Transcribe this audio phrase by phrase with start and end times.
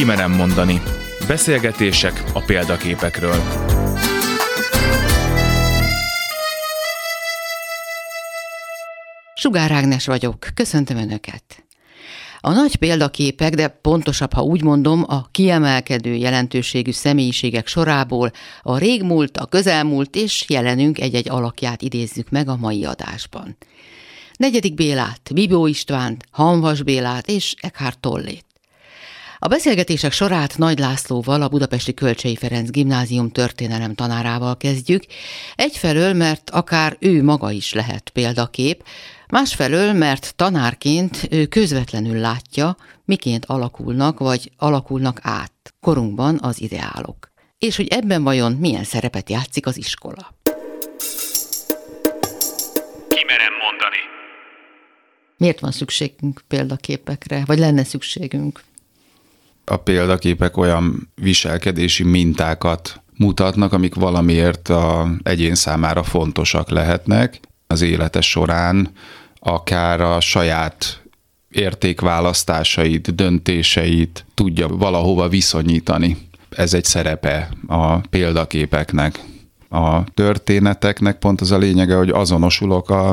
[0.00, 0.82] Kimerem mondani.
[1.26, 3.42] Beszélgetések a példaképekről.
[9.34, 11.64] Sugár Ágnes vagyok, köszöntöm Önöket!
[12.40, 18.30] A nagy példaképek, de pontosabb, ha úgy mondom, a kiemelkedő jelentőségű személyiségek sorából
[18.62, 23.56] a régmúlt, a közelmúlt és jelenünk egy-egy alakját idézzük meg a mai adásban.
[24.36, 28.49] Negyedik Bélát, Bibó Istvánt, Hanvas Bélát és Eckhart Tollét.
[29.42, 35.04] A beszélgetések sorát Nagy Lászlóval, a Budapesti Kölcsei Ferenc Gimnázium történelem tanárával kezdjük,
[35.54, 38.84] egyfelől, mert akár ő maga is lehet példakép,
[39.28, 47.30] másfelől, mert tanárként ő közvetlenül látja, miként alakulnak vagy alakulnak át korunkban az ideálok.
[47.58, 50.34] És hogy ebben vajon milyen szerepet játszik az iskola.
[53.08, 54.00] Kimerem mondani.
[55.36, 58.68] Miért van szükségünk példaképekre, vagy lenne szükségünk?
[59.64, 68.20] A példaképek olyan viselkedési mintákat mutatnak, amik valamiért a egyén számára fontosak lehetnek az élete
[68.20, 68.90] során,
[69.38, 71.02] akár a saját
[71.50, 76.16] értékválasztásait, döntéseit tudja valahova viszonyítani.
[76.50, 79.20] Ez egy szerepe a példaképeknek.
[79.68, 83.08] A történeteknek pont az a lényege, hogy azonosulok a,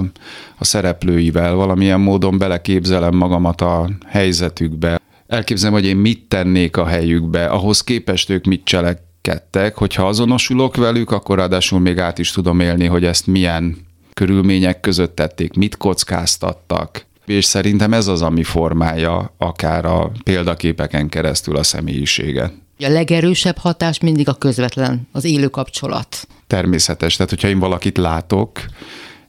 [0.58, 7.46] a szereplőivel, valamilyen módon beleképzelem magamat a helyzetükbe, elképzelem, hogy én mit tennék a helyükbe,
[7.46, 12.86] ahhoz képest ők mit cselekedtek, hogyha azonosulok velük, akkor ráadásul még át is tudom élni,
[12.86, 13.78] hogy ezt milyen
[14.14, 21.56] körülmények között tették, mit kockáztattak, és szerintem ez az, ami formálja akár a példaképeken keresztül
[21.56, 22.54] a személyiséget.
[22.80, 26.28] A legerősebb hatás mindig a közvetlen, az élő kapcsolat.
[26.48, 28.60] Természetes, tehát hogyha én valakit látok,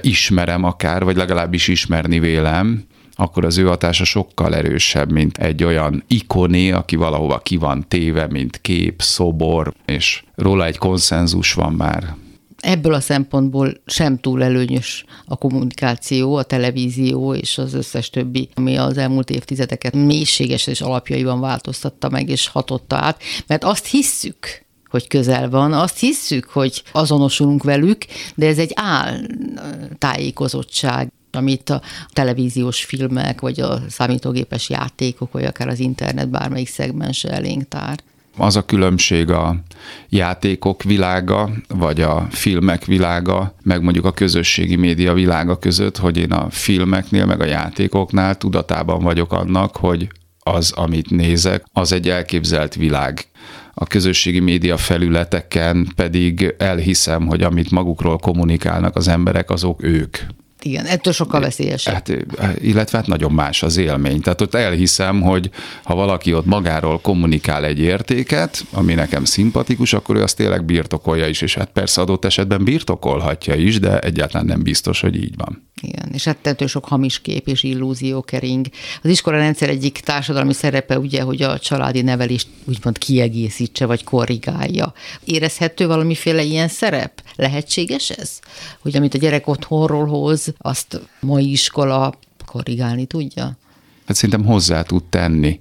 [0.01, 2.85] ismerem akár, vagy legalábbis ismerni vélem,
[3.21, 8.27] akkor az ő hatása sokkal erősebb, mint egy olyan ikoné, aki valahova ki van téve,
[8.27, 12.17] mint kép, szobor, és róla egy konszenzus van már.
[12.61, 18.77] Ebből a szempontból sem túl előnyös a kommunikáció, a televízió és az összes többi, ami
[18.77, 25.07] az elmúlt évtizedeket mélységes és alapjaiban változtatta meg és hatotta át, mert azt hisszük, hogy
[25.07, 25.73] közel van.
[25.73, 29.17] Azt hisszük, hogy azonosulunk velük, de ez egy áll
[29.99, 37.25] tájékozottság amit a televíziós filmek, vagy a számítógépes játékok, vagy akár az internet bármelyik szegmens
[37.25, 37.99] elénk tár.
[38.37, 39.57] Az a különbség a
[40.09, 46.33] játékok világa, vagy a filmek világa, meg mondjuk a közösségi média világa között, hogy én
[46.33, 50.09] a filmeknél, meg a játékoknál tudatában vagyok annak, hogy
[50.39, 53.27] az, amit nézek, az egy elképzelt világ.
[53.75, 60.17] A közösségi média felületeken pedig elhiszem, hogy amit magukról kommunikálnak az emberek, azok ők.
[60.69, 61.95] Igen, ettől sokkal veszélyesebb.
[61.95, 62.11] Hát,
[62.61, 64.21] illetve hát nagyon más az élmény.
[64.21, 65.51] Tehát ott elhiszem, hogy
[65.83, 71.27] ha valaki ott magáról kommunikál egy értéket, ami nekem szimpatikus, akkor ő azt tényleg birtokolja
[71.27, 75.67] is, és hát persze adott esetben birtokolhatja is, de egyáltalán nem biztos, hogy így van.
[75.83, 78.67] Igen, és hát ettől sok hamis kép és illúzió kering.
[79.03, 84.93] Az iskola rendszer egyik társadalmi szerepe ugye, hogy a családi nevelést úgymond kiegészítse, vagy korrigálja.
[85.25, 87.23] Érezhető valamiféle ilyen szerep?
[87.39, 88.39] Lehetséges ez?
[88.81, 92.15] Hogy amit a gyerek otthonról hoz, azt mai iskola
[92.47, 93.57] korrigálni tudja?
[94.07, 95.61] Hát szerintem hozzá tud tenni,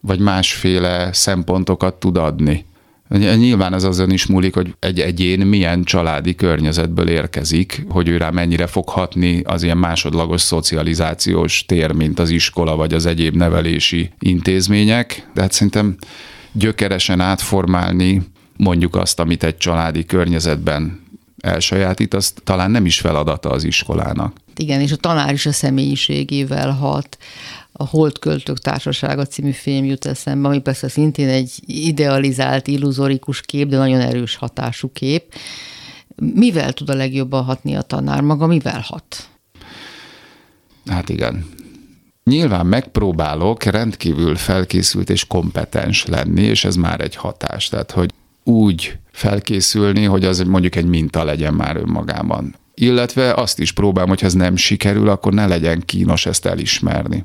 [0.00, 2.66] vagy másféle szempontokat tud adni.
[3.08, 8.30] Nyilván ez azon is múlik, hogy egy egyén milyen családi környezetből érkezik, hogy ő rá
[8.30, 14.10] mennyire fog hatni az ilyen másodlagos szocializációs tér, mint az iskola vagy az egyéb nevelési
[14.18, 15.28] intézmények.
[15.34, 15.96] De hát szerintem
[16.52, 18.22] gyökeresen átformálni
[18.58, 21.06] mondjuk azt, amit egy családi környezetben
[21.40, 24.36] elsajátít, az talán nem is feladata az iskolának.
[24.56, 27.18] Igen, és a tanár is a személyiségével hat
[27.72, 33.76] a Holdköltők Társasága című film jut eszembe, ami persze szintén egy idealizált, illuzorikus kép, de
[33.76, 35.34] nagyon erős hatású kép.
[36.16, 38.20] Mivel tud a legjobban hatni a tanár?
[38.20, 39.28] Maga mivel hat?
[40.86, 41.46] Hát igen.
[42.24, 47.68] Nyilván megpróbálok rendkívül felkészült és kompetens lenni, és ez már egy hatás.
[47.68, 48.10] Tehát, hogy
[48.48, 52.54] úgy felkészülni, hogy az mondjuk egy minta legyen már önmagában.
[52.74, 57.24] Illetve azt is próbálom, hogy ha ez nem sikerül, akkor ne legyen kínos ezt elismerni.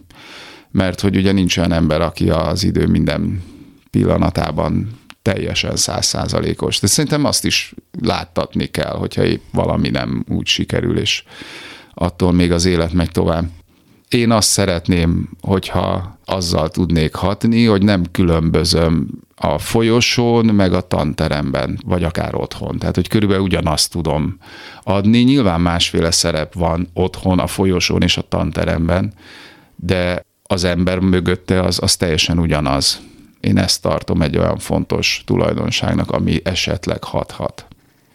[0.72, 3.44] Mert hogy ugye nincs olyan ember, aki az idő minden
[3.90, 6.80] pillanatában teljesen százszázalékos.
[6.80, 11.24] De szerintem azt is láttatni kell, hogyha épp valami nem úgy sikerül, és
[11.94, 13.46] attól még az élet megy tovább.
[14.14, 21.80] Én azt szeretném, hogyha azzal tudnék hatni, hogy nem különbözöm a folyosón, meg a tanteremben,
[21.86, 22.78] vagy akár otthon.
[22.78, 24.38] Tehát, hogy körülbelül ugyanazt tudom
[24.84, 25.20] adni.
[25.20, 29.14] Nyilván másféle szerep van otthon, a folyosón és a tanteremben,
[29.76, 33.02] de az ember mögötte az, az teljesen ugyanaz.
[33.40, 37.66] Én ezt tartom egy olyan fontos tulajdonságnak, ami esetleg hathat.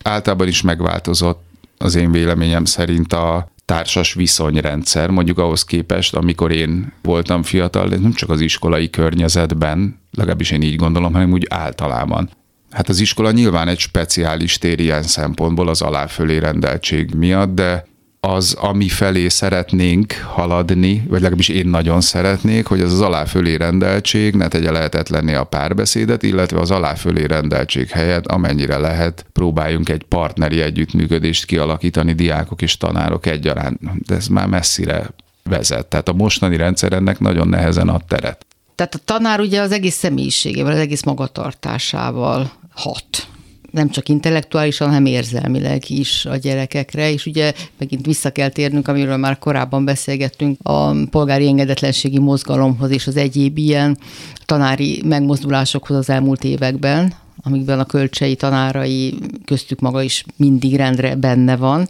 [0.02, 1.42] Általában is megváltozott
[1.78, 8.12] az én véleményem szerint a társas viszonyrendszer, mondjuk ahhoz képest, amikor én voltam fiatal, nem
[8.12, 12.30] csak az iskolai környezetben, legalábbis én így gondolom, hanem úgy általában.
[12.70, 17.86] Hát az iskola nyilván egy speciális tér ilyen szempontból az aláfölé rendeltség miatt, de
[18.20, 24.34] az, ami felé szeretnénk haladni, vagy legalábbis én nagyon szeretnék, hogy az az aláfölé rendeltség
[24.34, 30.60] ne tegye lehetetlenné a párbeszédet, illetve az aláfölé rendeltség helyett, amennyire lehet, próbáljunk egy partneri
[30.60, 33.80] együttműködést kialakítani diákok és tanárok egyaránt.
[34.06, 35.06] De ez már messzire
[35.42, 35.86] vezet.
[35.86, 38.46] Tehát a mostani rendszer ennek nagyon nehezen ad teret.
[38.74, 43.28] Tehát a tanár ugye az egész személyiségével, az egész magatartásával hat
[43.70, 49.16] nem csak intellektuálisan, hanem érzelmileg is a gyerekekre, és ugye megint vissza kell térnünk, amiről
[49.16, 53.98] már korábban beszélgettünk, a polgári engedetlenségi mozgalomhoz és az egyéb ilyen
[54.44, 57.12] tanári megmozdulásokhoz az elmúlt években,
[57.42, 61.88] amikben a kölcsei tanárai köztük maga is mindig rendre benne van.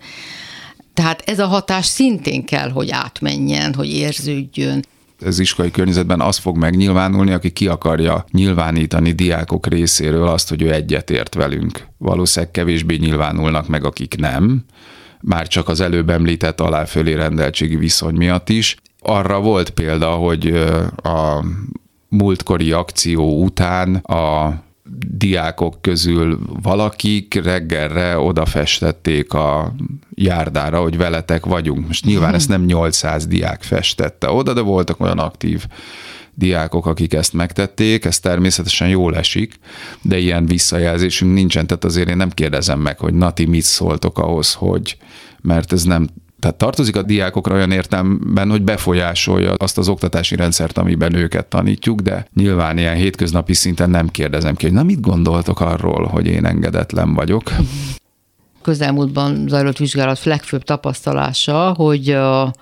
[0.94, 4.84] Tehát ez a hatás szintén kell, hogy átmenjen, hogy érződjön
[5.24, 10.72] az iskolai környezetben az fog megnyilvánulni, aki ki akarja nyilvánítani diákok részéről azt, hogy ő
[10.72, 11.86] egyetért velünk.
[11.98, 14.64] Valószínűleg kevésbé nyilvánulnak meg, akik nem,
[15.20, 18.76] már csak az előbb említett aláfölé rendeltségi viszony miatt is.
[19.00, 20.50] Arra volt példa, hogy
[21.02, 21.44] a
[22.08, 24.54] múltkori akció után a
[25.10, 29.74] diákok közül valakik reggelre odafestették a
[30.14, 31.86] járdára, hogy veletek vagyunk.
[31.86, 35.66] Most nyilván ezt nem 800 diák festette oda, de voltak olyan aktív
[36.34, 39.54] diákok, akik ezt megtették, ez természetesen jól esik,
[40.02, 44.52] de ilyen visszajelzésünk nincsen, tehát azért én nem kérdezem meg, hogy Nati, mit szóltok ahhoz,
[44.52, 44.96] hogy,
[45.40, 46.08] mert ez nem
[46.40, 52.00] tehát tartozik a diákokra olyan értelemben, hogy befolyásolja azt az oktatási rendszert, amiben őket tanítjuk,
[52.00, 56.44] de nyilván ilyen hétköznapi szinten nem kérdezem ki, hogy na mit gondoltok arról, hogy én
[56.44, 57.52] engedetlen vagyok.
[58.62, 62.52] Közelmúltban zajlott vizsgálat legfőbb tapasztalása, hogy a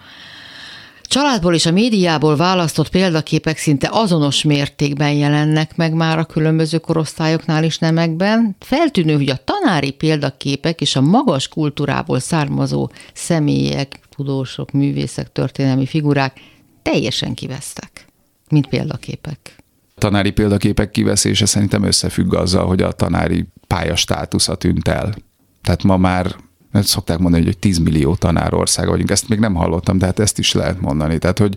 [1.06, 7.64] családból és a médiából választott példaképek szinte azonos mértékben jelennek meg már a különböző korosztályoknál
[7.64, 8.56] is nemekben.
[8.60, 16.40] Feltűnő, hogy a tanári példaképek és a magas kultúrából származó személyek, tudósok, művészek, történelmi figurák
[16.82, 18.06] teljesen kivesztek,
[18.48, 19.56] mint példaképek.
[19.98, 25.14] Tanári példaképek kiveszése szerintem összefügg azzal, hogy a tanári pályastátusza tűnt el.
[25.62, 26.36] Tehát ma már
[26.76, 29.10] mert szokták mondani, hogy 10 millió tanárország vagyunk.
[29.10, 31.18] Ezt még nem hallottam, de hát ezt is lehet mondani.
[31.18, 31.56] Tehát, hogy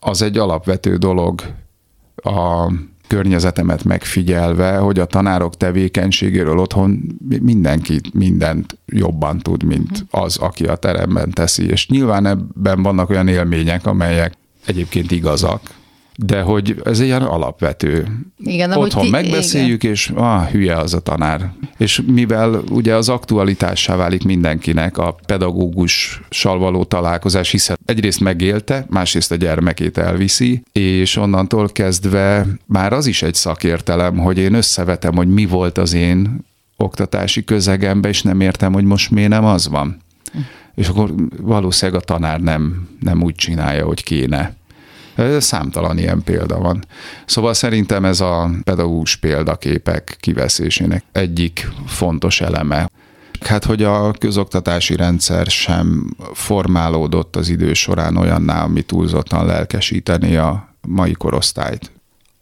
[0.00, 1.42] az egy alapvető dolog
[2.16, 2.72] a
[3.06, 10.76] környezetemet megfigyelve, hogy a tanárok tevékenységéről otthon mindenki mindent jobban tud, mint az, aki a
[10.76, 11.66] teremben teszi.
[11.66, 14.32] És nyilván ebben vannak olyan élmények, amelyek
[14.66, 15.60] egyébként igazak,
[16.24, 18.06] de hogy ez ilyen alapvető.
[18.38, 19.94] Igen, Otthon ti, megbeszéljük, igen.
[19.94, 21.52] és ah, hülye az a tanár.
[21.76, 29.32] És mivel ugye az aktualitássá válik mindenkinek a pedagógussal való találkozás, hiszen egyrészt megélte, másrészt
[29.32, 35.28] a gyermekét elviszi, és onnantól kezdve már az is egy szakértelem, hogy én összevetem, hogy
[35.28, 36.44] mi volt az én
[36.76, 39.96] oktatási közegemben, és nem értem, hogy most miért nem az van.
[40.74, 44.56] És akkor valószínűleg a tanár nem, nem úgy csinálja, hogy kéne.
[45.38, 46.84] Számtalan ilyen példa van.
[47.26, 52.90] Szóval szerintem ez a pedagógus példaképek kiveszésének egyik fontos eleme.
[53.40, 60.74] Hát, hogy a közoktatási rendszer sem formálódott az idő során olyanná, ami túlzottan lelkesíteni a
[60.80, 61.90] mai korosztályt.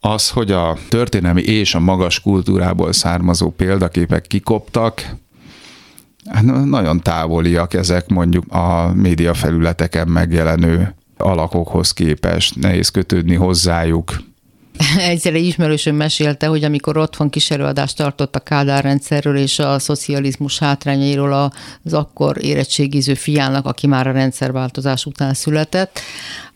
[0.00, 5.14] Az, hogy a történelmi és a magas kultúrából származó példaképek kikoptak,
[6.30, 14.22] hát nagyon távoliak ezek mondjuk a média felületeken megjelenő alakokhoz képest, nehéz kötődni hozzájuk.
[14.98, 20.58] Egyszer egy ismerősöm mesélte, hogy amikor otthon kísérőadást tartott a Kádár rendszerről és a szocializmus
[20.58, 21.52] hátrányairól
[21.84, 26.00] az akkor érettségiző fiának, aki már a rendszerváltozás után született,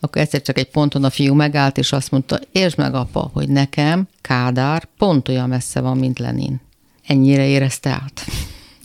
[0.01, 3.49] akkor egyszer csak egy ponton a fiú megállt, és azt mondta, értsd meg apa, hogy
[3.49, 6.61] nekem Kádár pont olyan messze van, mint Lenin.
[7.07, 8.25] Ennyire érezte át.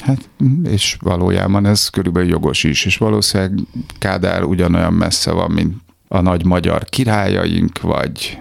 [0.06, 0.30] Hát,
[0.64, 3.60] és valójában ez körülbelül jogos is, és valószínűleg
[4.00, 5.76] Kádár ugyanolyan messze van, mint
[6.08, 8.40] a nagy magyar királyaink, vagy,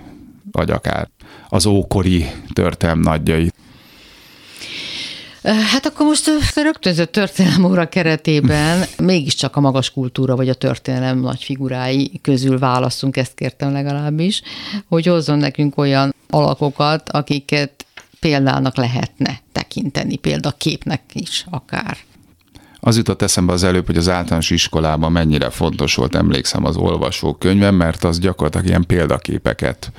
[0.52, 1.08] vagy akár
[1.48, 3.50] az ókori történelm nagyjai.
[5.42, 11.18] Hát akkor most a rögtönzött történelem óra keretében mégiscsak a magas kultúra vagy a történelem
[11.18, 14.42] nagy figurái közül válaszunk, ezt kértem legalábbis,
[14.88, 17.86] hogy hozzon nekünk olyan alakokat, akiket
[18.20, 19.42] példának lehetne
[19.74, 21.96] tekinteni, példaképnek is akár.
[22.80, 27.74] Az jutott eszembe az előbb, hogy az általános iskolában mennyire fontos volt, emlékszem az olvasókönyvem,
[27.74, 29.92] mert az gyakorlatilag ilyen példaképeket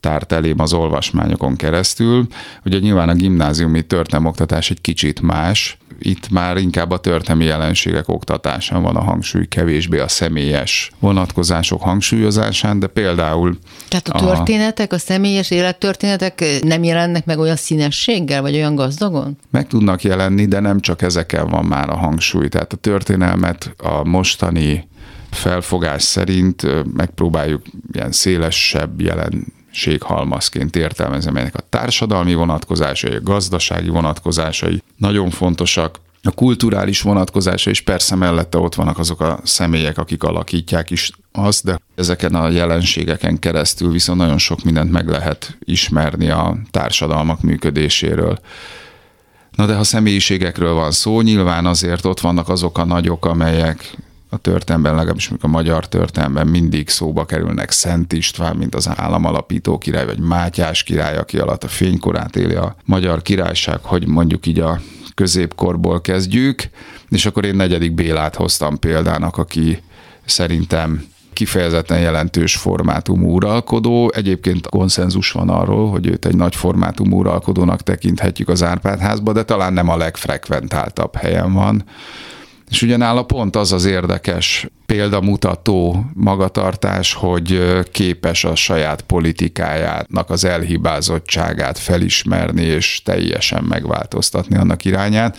[0.00, 2.26] tárt elém az olvasmányokon keresztül.
[2.64, 8.82] Ugye nyilván a gimnáziumi történelmoktatás egy kicsit más, itt már inkább a történelmi jelenségek oktatásán
[8.82, 13.58] van a hangsúly, kevésbé a személyes vonatkozások hangsúlyozásán, de például...
[13.88, 19.38] Tehát a történetek, a, a személyes élettörténetek nem jelennek meg olyan színességgel, vagy olyan gazdagon?
[19.50, 22.48] Meg tudnak jelenni, de nem csak ezeken van már a hangsúly.
[22.48, 24.88] Tehát a történelmet a mostani
[25.30, 34.82] felfogás szerint megpróbáljuk ilyen szélesebb jelen séghalmazként értelmezni, amelynek a társadalmi vonatkozásai, a gazdasági vonatkozásai
[34.96, 40.90] nagyon fontosak, a kulturális vonatkozása is persze mellette ott vannak azok a személyek, akik alakítják
[40.90, 46.56] is azt, de ezeken a jelenségeken keresztül viszont nagyon sok mindent meg lehet ismerni a
[46.70, 48.38] társadalmak működéséről.
[49.50, 53.96] Na de ha személyiségekről van szó, nyilván azért ott vannak azok a nagyok, amelyek
[54.34, 60.04] a történelemben, legalábbis a magyar történelemben mindig szóba kerülnek Szent István, mint az államalapító király,
[60.04, 64.80] vagy Mátyás király, aki alatt a fénykorát éli a magyar királyság, hogy mondjuk így a
[65.14, 66.62] középkorból kezdjük,
[67.08, 69.82] és akkor én negyedik Bélát hoztam példának, aki
[70.24, 74.12] szerintem kifejezetten jelentős formátumú uralkodó.
[74.14, 79.72] Egyébként konszenzus van arról, hogy őt egy nagy formátumú uralkodónak tekinthetjük az Árpád-házba, de talán
[79.72, 81.84] nem a legfrekventáltabb helyen van.
[82.70, 87.60] És ugyanáll a pont az az érdekes példamutató magatartás, hogy
[87.92, 95.36] képes a saját politikájának az elhibázottságát felismerni és teljesen megváltoztatni annak irányát.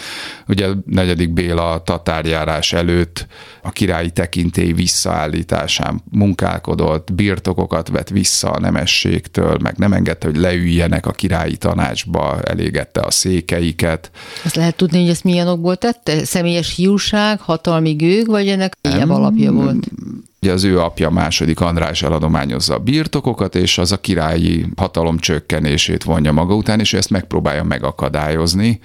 [0.47, 3.27] Ugye negyedik Béla tatárjárás előtt
[3.61, 11.05] a királyi tekintély visszaállításán munkálkodott, birtokokat vett vissza a nemességtől, meg nem engedte, hogy leüljenek
[11.05, 14.11] a királyi tanácsba, elégette a székeiket.
[14.43, 16.25] Azt lehet tudni, hogy ezt milyen okból tette?
[16.25, 19.87] Személyes hiúság, hatalmi gőg, vagy ennek ilyen alapja volt?
[20.41, 26.03] Ugye az ő apja második András eladományozza a birtokokat, és az a királyi hatalom csökkenését
[26.03, 28.79] vonja maga után, és ő ezt megpróbálja megakadályozni.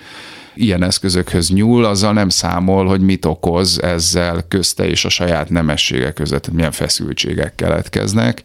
[0.55, 6.13] Ilyen eszközökhöz nyúl, azzal nem számol, hogy mit okoz ezzel közte és a saját nemessége
[6.13, 8.43] között, milyen feszültségek keletkeznek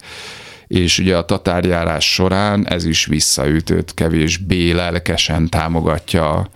[0.68, 6.48] és ugye a tatárjárás során ez is visszaütött, kevésbé lelkesen támogatja a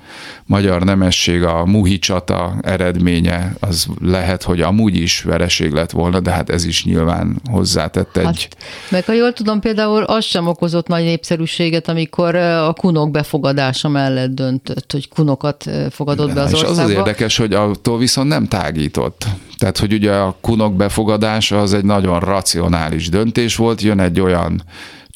[0.45, 6.31] magyar nemesség, a Muhi csata eredménye, az lehet, hogy amúgy is vereség lett volna, de
[6.31, 8.25] hát ez is nyilván hozzátett egy...
[8.25, 8.57] Hát,
[8.89, 14.31] meg ha jól tudom, például az sem okozott nagy népszerűséget, amikor a kunok befogadása mellett
[14.31, 16.73] döntött, hogy kunokat fogadott be az országba.
[16.73, 19.25] És az az érdekes, hogy attól viszont nem tágított.
[19.57, 24.63] Tehát, hogy ugye a kunok befogadása az egy nagyon racionális döntés volt, jön egy olyan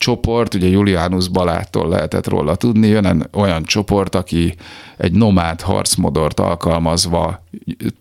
[0.03, 4.55] csoport, ugye Julianus Balától lehetett róla tudni, jön olyan csoport, aki
[4.97, 7.43] egy nomád harcmodort alkalmazva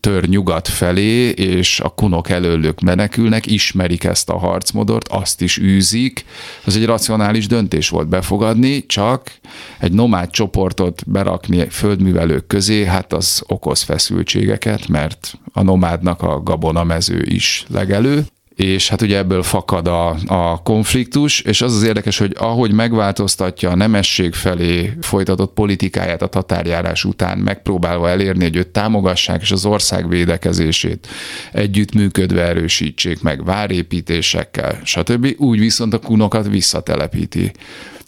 [0.01, 6.25] tör nyugat felé, és a kunok előlük menekülnek, ismerik ezt a harcmodort, azt is űzik.
[6.65, 9.33] Ez egy racionális döntés volt befogadni, csak
[9.79, 17.23] egy nomád csoportot berakni földművelők közé, hát az okoz feszültségeket, mert a nomádnak a gabonamező
[17.25, 18.25] is legelő
[18.55, 23.71] és hát ugye ebből fakad a, a konfliktus, és az az érdekes, hogy ahogy megváltoztatja
[23.71, 29.65] a nemesség felé folytatott politikáját a tatárjárás után, megpróbálva elérni, hogy őt támogassák, és az
[29.65, 31.09] ország védekezését
[31.53, 35.35] együttműködve erősítsék meg várépítésekkel, stb.
[35.37, 37.53] Úgy viszont a kunokat visszatelepíti.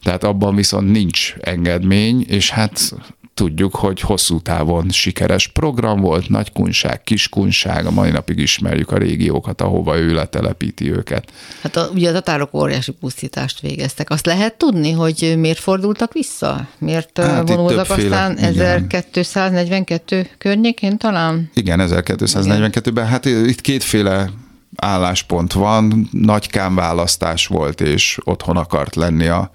[0.03, 2.95] Tehát abban viszont nincs engedmény, és hát
[3.35, 8.91] tudjuk, hogy hosszú távon sikeres program volt, nagy kunság, kis kunság, a mai napig ismerjük
[8.91, 11.33] a régiókat, ahova ő letelepíti őket.
[11.63, 14.11] Hát a, ugye a tatárok óriási pusztítást végeztek.
[14.11, 16.69] Azt lehet tudni, hogy miért fordultak vissza?
[16.79, 21.51] Miért hát vonultak aztán 1242 környékén talán?
[21.55, 23.07] Igen, 1242-ben.
[23.07, 24.31] Hát itt kétféle
[24.77, 29.51] álláspont van, nagy választás volt, és otthon akart lenni a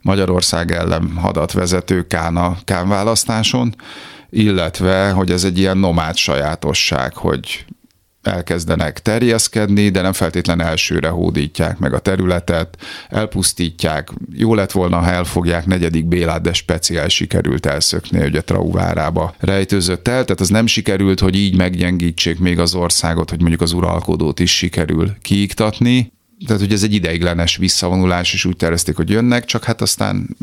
[0.00, 2.56] Magyarország ellen hadat vezető Kána
[2.88, 3.74] választáson,
[4.30, 7.64] illetve, hogy ez egy ilyen nomád sajátosság, hogy
[8.28, 12.76] elkezdenek terjeszkedni, de nem feltétlen elsőre hódítják meg a területet,
[13.08, 14.08] elpusztítják.
[14.32, 20.24] Jó lett volna, ha elfogják negyedik Bélát, de speciál sikerült elszökni, a Trauvárába rejtőzött el,
[20.24, 24.56] tehát az nem sikerült, hogy így meggyengítsék még az országot, hogy mondjuk az uralkodót is
[24.56, 26.12] sikerül kiiktatni,
[26.46, 30.36] tehát hogy ez egy ideiglenes visszavonulás, és úgy tervezték, hogy jönnek, csak hát aztán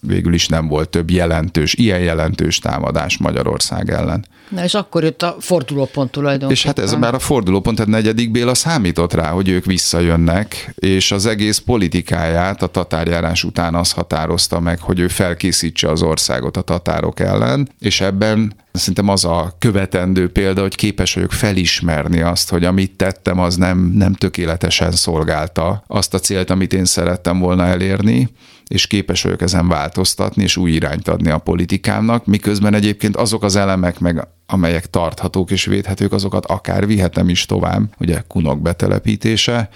[0.00, 4.26] végül is nem volt több jelentős, ilyen jelentős támadás Magyarország ellen.
[4.50, 6.54] Na és akkor jött a fordulópont tulajdonképpen.
[6.54, 11.12] És hát ez már a fordulópont, tehát negyedik Béla számított rá, hogy ők visszajönnek, és
[11.12, 16.62] az egész politikáját a tatárjárás után az határozta meg, hogy ő felkészítse az országot a
[16.62, 22.64] tatárok ellen, és ebben Szerintem az a követendő példa, hogy képes vagyok felismerni azt, hogy
[22.64, 28.28] amit tettem, az nem, nem tökéletesen szolgálta azt a célt, amit én szerettem volna elérni,
[28.66, 33.56] és képes vagyok ezen változtatni, és új irányt adni a politikámnak, miközben egyébként azok az
[33.56, 39.68] elemek, meg amelyek tarthatók és védhetők, azokat akár vihetem is tovább, ugye kunok betelepítése,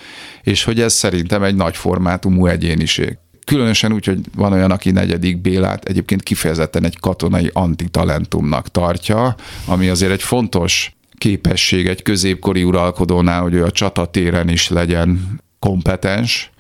[0.43, 3.17] és hogy ez szerintem egy nagy formátumú egyéniség.
[3.45, 9.35] Különösen úgy, hogy van olyan, aki negyedik Bélát egyébként kifejezetten egy katonai antitalentumnak tartja,
[9.67, 16.51] ami azért egy fontos képesség egy középkori uralkodónál, hogy ő a csatatéren is legyen kompetens,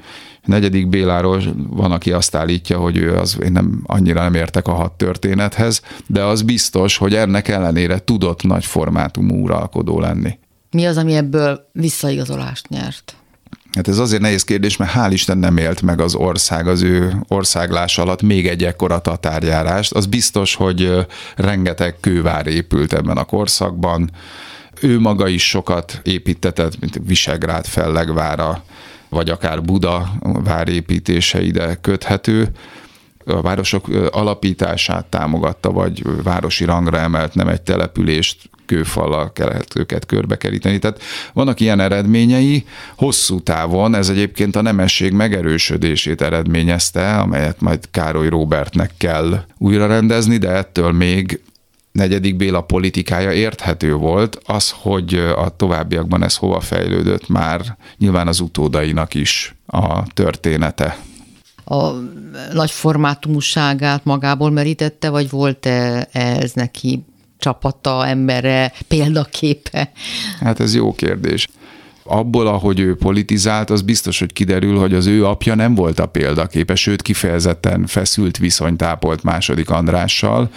[0.45, 4.73] negyedik Béláról van, aki azt állítja, hogy ő az, én nem annyira nem értek a
[4.73, 10.39] hat történethez, de az biztos, hogy ennek ellenére tudott nagy formátumú uralkodó lenni.
[10.71, 13.17] Mi az, ami ebből visszaigazolást nyert?
[13.75, 17.23] Hát ez azért nehéz kérdés, mert hál' Isten nem élt meg az ország az ő
[17.29, 19.93] országlás alatt még egy ekkora tatárjárást.
[19.93, 24.11] Az biztos, hogy rengeteg kővár épült ebben a korszakban.
[24.81, 28.65] Ő maga is sokat építetett, mint Visegrád fellegvára,
[29.15, 32.49] vagy akár Buda várépítése ide köthető
[33.27, 40.79] a városok alapítását támogatta, vagy városi rangra emelt nem egy települést, kőfallal kellett őket körbekeríteni.
[40.79, 41.03] Tehát
[41.33, 42.65] vannak ilyen eredményei.
[42.97, 50.37] Hosszú távon ez egyébként a nemesség megerősödését eredményezte, amelyet majd Károly Robertnek kell újra rendezni,
[50.37, 51.41] de ettől még
[51.95, 58.41] negyedik Béla politikája érthető volt, az, hogy a továbbiakban ez hova fejlődött már nyilván az
[58.41, 60.99] utódainak is a története.
[61.65, 61.91] A
[62.53, 67.05] nagy formátumúságát magából merítette, vagy volt-e ez neki
[67.39, 69.93] csapata, embere, példaképe?
[70.41, 71.49] Hát ez jó kérdés
[72.07, 76.07] abból, ahogy ő politizált, az biztos, hogy kiderül, hogy az ő apja nem volt a
[76.07, 80.51] példaképe, sőt kifejezetten feszült viszonyt ápolt második Andrással,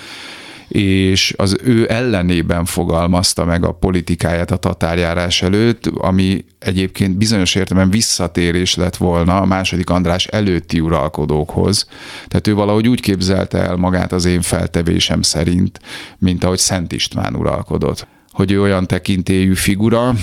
[0.68, 7.92] és az ő ellenében fogalmazta meg a politikáját a tatárjárás előtt, ami egyébként bizonyos értelemben
[7.92, 11.88] visszatérés lett volna a második András előtti uralkodókhoz.
[12.28, 15.80] Tehát ő valahogy úgy képzelte el magát az én feltevésem szerint,
[16.18, 18.08] mint ahogy Szent István uralkodott.
[18.32, 20.13] Hogy ő olyan tekintélyű figura,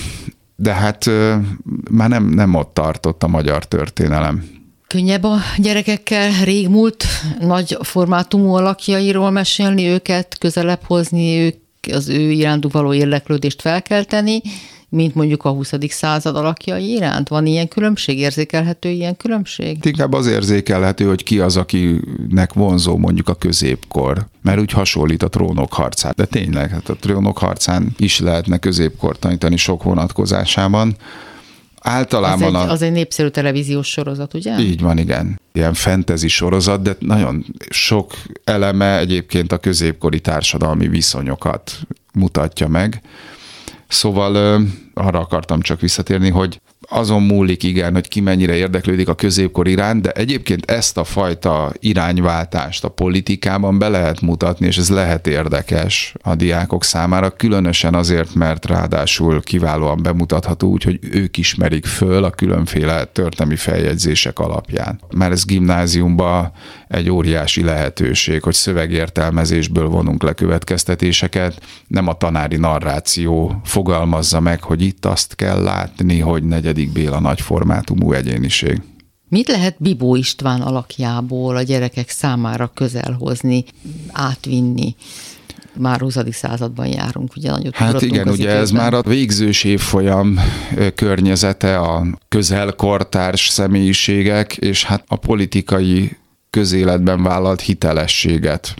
[0.57, 1.11] de hát
[1.91, 4.54] már nem, nem ott tartott a magyar történelem.
[4.95, 7.05] Könnyebb a gyerekekkel régmúlt
[7.41, 11.57] nagy formátumú alakjairól mesélni, őket közelebb hozni, ők,
[11.93, 14.43] az ő irántuk való érdeklődést felkelteni,
[14.89, 15.73] mint mondjuk a 20.
[15.89, 17.29] század alakjai iránt?
[17.29, 18.19] Van ilyen különbség?
[18.19, 19.85] Érzékelhető ilyen különbség?
[19.85, 25.29] Inkább az érzékelhető, hogy ki az, akinek vonzó mondjuk a középkor, mert úgy hasonlít a
[25.29, 26.13] trónok harcán.
[26.17, 30.97] De tényleg, hát a trónok harcán is lehetne középkor tanítani sok vonatkozásában.
[31.87, 34.59] Általában az egy, az egy népszerű televíziós sorozat, ugye?
[34.59, 35.41] Így van, igen.
[35.53, 38.13] Ilyen fantasy sorozat, de nagyon sok
[38.45, 41.79] eleme egyébként a középkori társadalmi viszonyokat
[42.13, 43.01] mutatja meg.
[43.89, 44.63] Szóval
[44.95, 50.03] arra akartam csak visszatérni, hogy azon múlik igen, hogy ki mennyire érdeklődik a középkor iránt,
[50.03, 56.15] de egyébként ezt a fajta irányváltást a politikában be lehet mutatni, és ez lehet érdekes
[56.23, 62.31] a diákok számára, különösen azért, mert ráadásul kiválóan bemutatható úgy, hogy ők ismerik föl a
[62.31, 65.01] különféle történelmi feljegyzések alapján.
[65.17, 66.53] Már ez gimnáziumban
[66.89, 74.83] egy óriási lehetőség, hogy szövegértelmezésből vonunk le következtetéseket, nem a tanári narráció fogalmazza meg, hogy
[74.83, 76.43] itt azt kell látni, hogy
[76.75, 78.83] negyedik Béla nagy formátumú egyéniség.
[79.29, 83.65] Mit lehet Bibó István alakjából a gyerekek számára közelhozni,
[84.13, 84.95] átvinni?
[85.79, 86.19] már 20.
[86.31, 90.39] században járunk, ugye nagyon Hát igen, ugye ez már a végzős évfolyam
[90.95, 96.17] környezete, a közelkortárs személyiségek, és hát a politikai
[96.51, 98.75] közéletben vállalt hitelességet,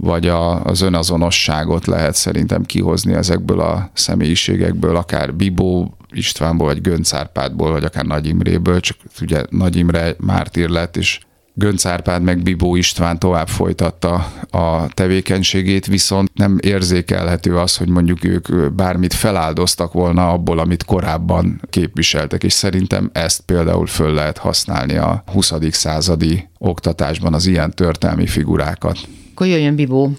[0.00, 7.12] vagy a, az önazonosságot lehet szerintem kihozni ezekből a személyiségekből, akár Bibó Istvánból, vagy Gönc
[7.12, 11.20] Árpádból, vagy akár Nagy Imréből, csak ugye Nagy Imre mártír lett, és
[11.58, 14.14] Gönc Árpád meg Bibó István tovább folytatta
[14.50, 21.60] a tevékenységét, viszont nem érzékelhető az, hogy mondjuk ők bármit feláldoztak volna abból, amit korábban
[21.70, 25.52] képviseltek, és szerintem ezt például föl lehet használni a 20.
[25.70, 28.98] századi oktatásban az ilyen történelmi figurákat.
[29.38, 30.10] Akkor jöjjön Bibó,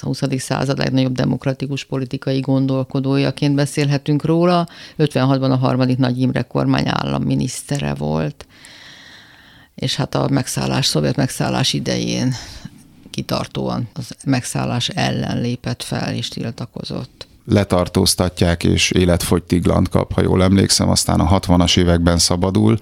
[0.00, 0.20] a 20.
[0.38, 4.66] század legnagyobb demokratikus politikai gondolkodójaként beszélhetünk róla.
[4.98, 8.46] 56-ban a harmadik Nagy Imre kormány államminisztere volt
[9.74, 12.34] és hát a megszállás, szovjet megszállás idején
[13.10, 20.88] kitartóan az megszállás ellen lépett fel és tiltakozott letartóztatják, és életfogytiglant kap, ha jól emlékszem,
[20.88, 22.78] aztán a 60-as években szabadul.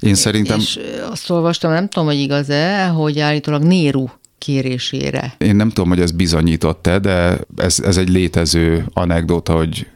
[0.00, 0.58] Én szerintem...
[0.58, 0.78] És
[1.10, 4.10] azt olvastam, nem tudom, hogy igaz-e, hogy állítólag Néru
[4.42, 5.34] kérésére.
[5.38, 9.86] Én nem tudom, hogy ez bizonyított-e, de ez, ez egy létező anekdóta, hogy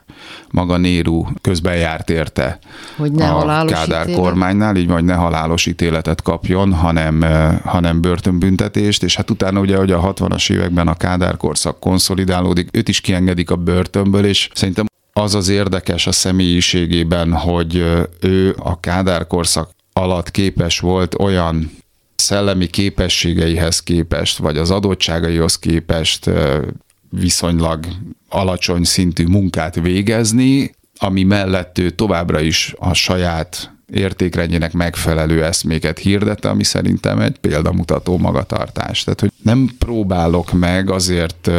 [0.51, 2.59] maga Néru közben járt érte
[2.97, 4.21] hogy ne a Kádár ítélet?
[4.21, 7.25] kormánynál, így vagy ne halálos ítéletet kapjon, hanem,
[7.65, 12.89] hanem börtönbüntetést, és hát utána ugye, hogy a 60-as években a Kádár korszak konszolidálódik, őt
[12.89, 17.77] is kiengedik a börtönből, és szerintem az az érdekes a személyiségében, hogy
[18.21, 21.71] ő a Kádár korszak alatt képes volt olyan
[22.27, 26.31] szellemi képességeihez képest, vagy az adottságaihoz képest
[27.11, 27.87] viszonylag
[28.29, 36.49] alacsony szintű munkát végezni, ami mellett ő továbbra is a saját értékrendjének megfelelő eszméket hirdette,
[36.49, 39.05] ami szerintem egy példamutató magatartás.
[39.05, 41.51] Tehát, hogy nem próbálok meg azért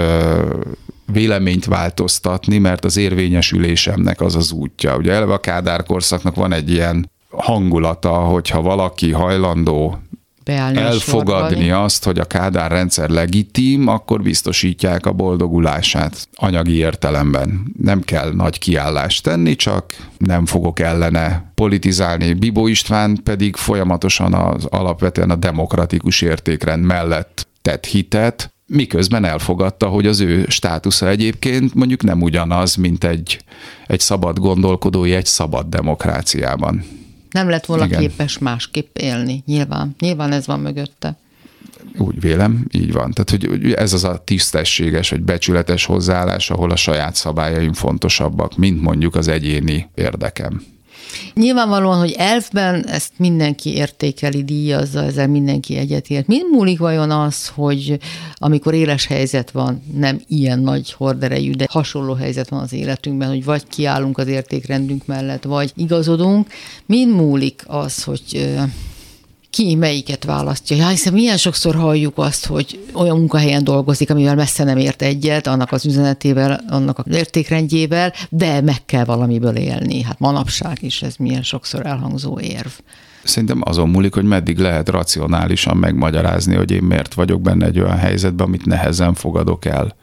[1.12, 4.97] véleményt változtatni, mert az érvényesülésemnek az az útja.
[4.97, 9.99] Ugye eleve a Kádár korszaknak van egy ilyen hangulata, hogyha valaki hajlandó
[10.47, 17.73] beállni elfogadni azt, hogy a Kádár rendszer legitim, akkor biztosítják a boldogulását anyagi értelemben.
[17.81, 22.33] Nem kell nagy kiállást tenni, csak nem fogok ellene politizálni.
[22.33, 30.07] Bibó István pedig folyamatosan az alapvetően a demokratikus értékrend mellett tett hitet, miközben elfogadta, hogy
[30.07, 33.39] az ő státusza egyébként mondjuk nem ugyanaz, mint egy,
[33.88, 36.83] egy szabad gondolkodói egy szabad demokráciában.
[37.38, 38.00] Nem lett volna Igen.
[38.00, 39.95] képes másképp élni, nyilván.
[40.00, 41.17] Nyilván ez van mögötte.
[41.97, 43.12] Úgy vélem, így van.
[43.12, 48.82] Tehát, hogy ez az a tisztességes, vagy becsületes hozzáállás, ahol a saját szabályaim fontosabbak, mint
[48.82, 50.63] mondjuk az egyéni érdekem.
[51.33, 56.27] Nyilvánvalóan, hogy elfben ezt mindenki értékeli, díjazza, ezzel mindenki egyetért.
[56.27, 57.99] Mind múlik vajon az, hogy
[58.36, 63.43] amikor éles helyzet van, nem ilyen nagy horderejű, de hasonló helyzet van az életünkben, hogy
[63.43, 66.47] vagy kiállunk az értékrendünk mellett, vagy igazodunk,
[66.86, 68.57] mind múlik az, hogy
[69.58, 70.76] ki melyiket választja.
[70.76, 75.48] Ja, hiszen milyen sokszor halljuk azt, hogy olyan munkahelyen dolgozik, amivel messze nem ért egyet,
[75.48, 80.02] annak az üzenetével, annak az értékrendjével, de meg kell valamiből élni.
[80.02, 82.70] Hát manapság is ez milyen sokszor elhangzó érv.
[83.24, 87.98] Szerintem azon múlik, hogy meddig lehet racionálisan megmagyarázni, hogy én miért vagyok benne egy olyan
[87.98, 89.96] helyzetben, amit nehezen fogadok el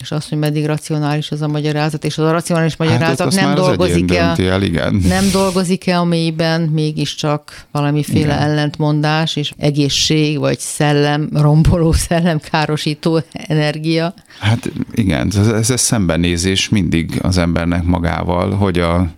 [0.00, 3.44] és azt, hogy meddig racionális az a magyarázat, és az a racionális hát magyarázat hát
[3.44, 4.94] nem dolgozik-e, el, igen.
[4.94, 8.38] nem dolgozik-e a mélyben mégiscsak valamiféle igen.
[8.38, 14.14] ellentmondás, és egészség, vagy szellem, romboló szellem, károsító energia?
[14.40, 19.08] Hát igen, ez, ez, ez szembenézés mindig az embernek magával, hogy a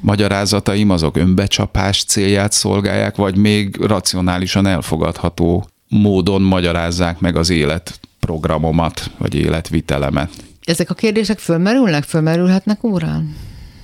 [0.00, 9.10] magyarázataim azok önbecsapás célját szolgálják, vagy még racionálisan elfogadható módon magyarázzák meg az élet programomat,
[9.18, 10.30] vagy életvitelemet.
[10.64, 13.36] Ezek a kérdések fölmerülnek, fölmerülhetnek órán?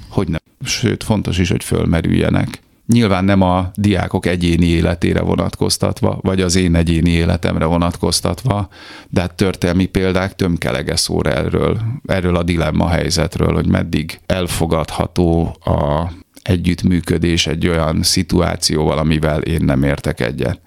[0.08, 0.40] Hogy nem.
[0.64, 2.62] Sőt, fontos is, hogy fölmerüljenek.
[2.86, 8.68] Nyilván nem a diákok egyéni életére vonatkoztatva, vagy az én egyéni életemre vonatkoztatva,
[9.08, 16.10] de hát történelmi példák tömkelege szóra erről, erről a dilemma helyzetről, hogy meddig elfogadható a
[16.42, 20.60] együttműködés egy olyan szituációval, amivel én nem értek egyet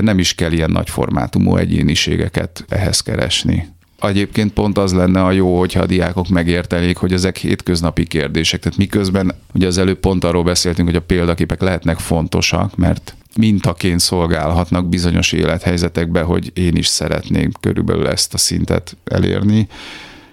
[0.00, 3.68] nem is kell ilyen nagy formátumú egyéniségeket ehhez keresni.
[4.00, 8.60] Egyébként pont az lenne a jó, hogyha a diákok megértenék, hogy ezek hétköznapi kérdések.
[8.60, 14.00] Tehát miközben ugye az előbb pont arról beszéltünk, hogy a példaképek lehetnek fontosak, mert mintaként
[14.00, 19.68] szolgálhatnak bizonyos élethelyzetekbe, hogy én is szeretném körülbelül ezt a szintet elérni.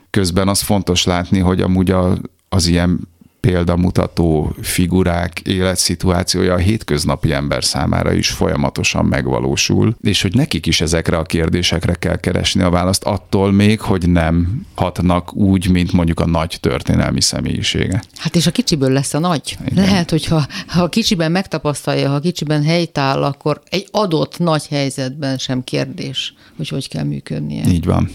[0.09, 2.17] Közben az fontos látni, hogy amúgy a,
[2.49, 2.99] az ilyen
[3.45, 11.17] példamutató figurák életszituációja a hétköznapi ember számára is folyamatosan megvalósul, és hogy nekik is ezekre
[11.17, 16.25] a kérdésekre kell keresni a választ, attól még, hogy nem hatnak úgy, mint mondjuk a
[16.25, 18.03] nagy történelmi személyisége.
[18.17, 19.57] Hát és a kicsiből lesz a nagy.
[19.65, 19.83] Igen.
[19.83, 24.67] Lehet, hogy ha, ha a kicsiben megtapasztalja, ha a kicsiben helytáll, akkor egy adott nagy
[24.67, 27.65] helyzetben sem kérdés, hogy hogy kell működnie.
[27.67, 28.11] Így van.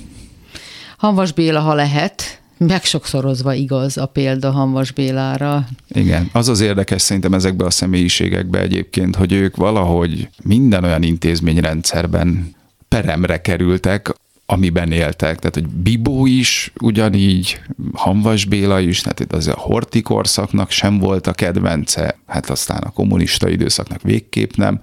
[0.96, 5.66] Hanvas Béla, ha lehet, megsokszorozva igaz a példa Hanvas Bélára.
[5.88, 12.54] Igen, az az érdekes szerintem ezekbe a személyiségekbe egyébként, hogy ők valahogy minden olyan intézményrendszerben
[12.88, 14.12] peremre kerültek,
[14.46, 15.38] amiben éltek.
[15.38, 17.60] Tehát, hogy Bibó is ugyanígy,
[17.92, 22.82] Hanvas Béla is, tehát itt az a horti korszaknak sem volt a kedvence, hát aztán
[22.82, 24.80] a kommunista időszaknak végképp nem,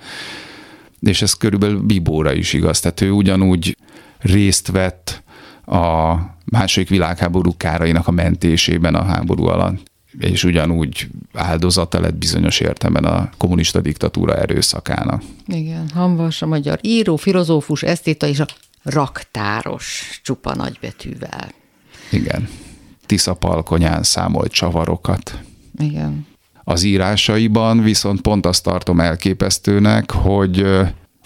[1.00, 2.80] és ez körülbelül Bibóra is igaz.
[2.80, 3.78] Tehát ő ugyanúgy
[4.20, 5.24] részt vett
[5.68, 13.14] a második világháború kárainak a mentésében a háború alatt és ugyanúgy áldozata lett bizonyos értelemben
[13.14, 15.22] a kommunista diktatúra erőszakának.
[15.46, 18.46] Igen, Hanvas, a magyar író, filozófus, esztéta és a
[18.84, 21.52] raktáros csupa nagybetűvel.
[22.12, 22.50] Igen.
[23.06, 25.40] Tisza palkonyán számolt csavarokat.
[25.78, 26.28] Igen.
[26.64, 30.66] Az írásaiban viszont pont azt tartom elképesztőnek, hogy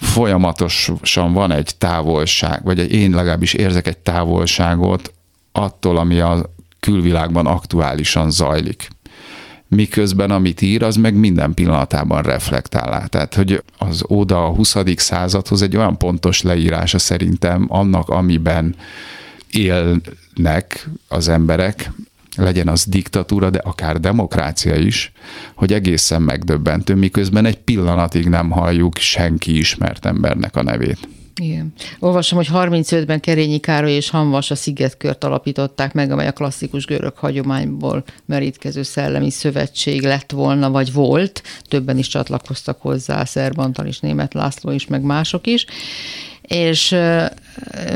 [0.02, 5.12] folyamatosan van egy távolság, vagy egy, én legalábbis érzek egy távolságot
[5.52, 8.88] attól, ami a külvilágban aktuálisan zajlik.
[9.68, 14.76] Miközben amit ír, az meg minden pillanatában reflektál Tehát, hogy az Óda a 20.
[14.96, 18.74] századhoz egy olyan pontos leírása szerintem annak, amiben
[19.50, 21.90] élnek az emberek,
[22.36, 25.12] legyen az diktatúra, de akár demokrácia is,
[25.54, 31.08] hogy egészen megdöbbentő, miközben egy pillanatig nem halljuk senki ismert embernek a nevét.
[31.40, 31.72] Igen.
[31.98, 37.16] Olvasom, hogy 35-ben Kerényi Károly és Hanvas a Szigetkört alapították meg, amely a klasszikus görög
[37.16, 41.42] hagyományból merítkező szellemi szövetség lett volna, vagy volt.
[41.68, 45.66] Többen is csatlakoztak hozzá, Szerbantal is, Német László is, meg mások is
[46.42, 46.96] és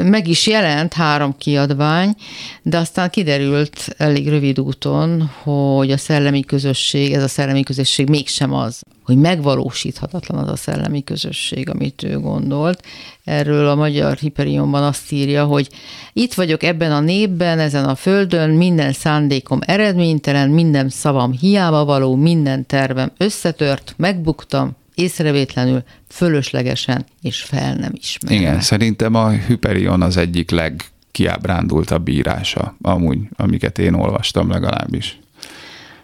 [0.02, 2.14] meg is jelent három kiadvány,
[2.62, 8.52] de aztán kiderült elég rövid úton, hogy a szellemi közösség, ez a szellemi közösség mégsem
[8.52, 12.82] az, hogy megvalósíthatatlan az a szellemi közösség, amit ő gondolt.
[13.24, 15.68] Erről a magyar Hiperionban azt írja, hogy
[16.12, 22.14] itt vagyok ebben a népben, ezen a földön, minden szándékom eredménytelen, minden szavam hiába való,
[22.14, 28.36] minden tervem összetört, megbuktam, észrevétlenül, fölöslegesen és fel nem ismerve.
[28.36, 35.18] Igen, szerintem a Hyperion az egyik legkiábrándultabb írása, amúgy, amiket én olvastam legalábbis.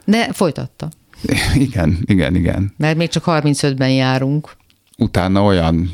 [0.04, 0.88] De folytatta.
[1.54, 2.74] Igen, igen, igen.
[2.76, 4.56] Mert még csak 35-ben járunk.
[4.96, 5.92] Utána olyan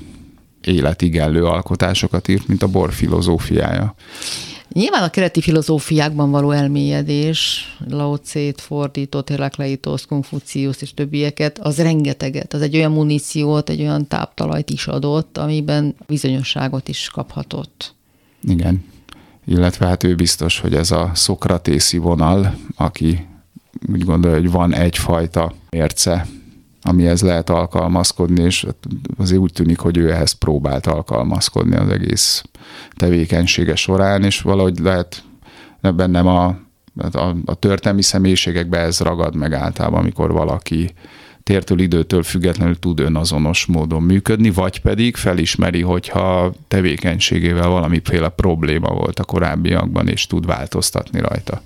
[0.64, 3.94] életigenlő alkotásokat írt, mint a bor filozófiája.
[4.72, 12.54] Nyilván a keleti filozófiákban való elmélyedés, Lao Tse-t fordított, Herakleitos, Konfucius és többieket, az rengeteget,
[12.54, 17.94] az egy olyan muníciót, egy olyan táptalajt is adott, amiben bizonyosságot is kaphatott.
[18.42, 18.84] Igen,
[19.46, 23.26] illetve hát ő biztos, hogy ez a szokratészi vonal, aki
[23.92, 26.26] úgy gondolja, hogy van egyfajta mérce
[26.82, 28.66] amihez lehet alkalmazkodni, és
[29.18, 32.42] azért úgy tűnik, hogy ő ehhez próbált alkalmazkodni az egész
[32.96, 35.22] tevékenysége során, és valahogy lehet
[35.80, 36.46] bennem a,
[37.12, 40.94] a, a történelmi személyiségekben ez ragad meg általában, amikor valaki
[41.42, 49.18] tértől időtől függetlenül tud önazonos módon működni, vagy pedig felismeri, hogyha tevékenységével valamiféle probléma volt
[49.18, 51.62] a korábbiakban, és tud változtatni rajta.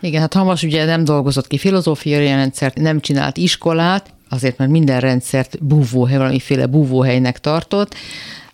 [0.00, 5.00] Igen, hát Hamas ugye nem dolgozott ki filozófiai rendszert, nem csinált iskolát, azért mert minden
[5.00, 7.94] rendszert búvóhely, valamiféle búvóhelynek tartott,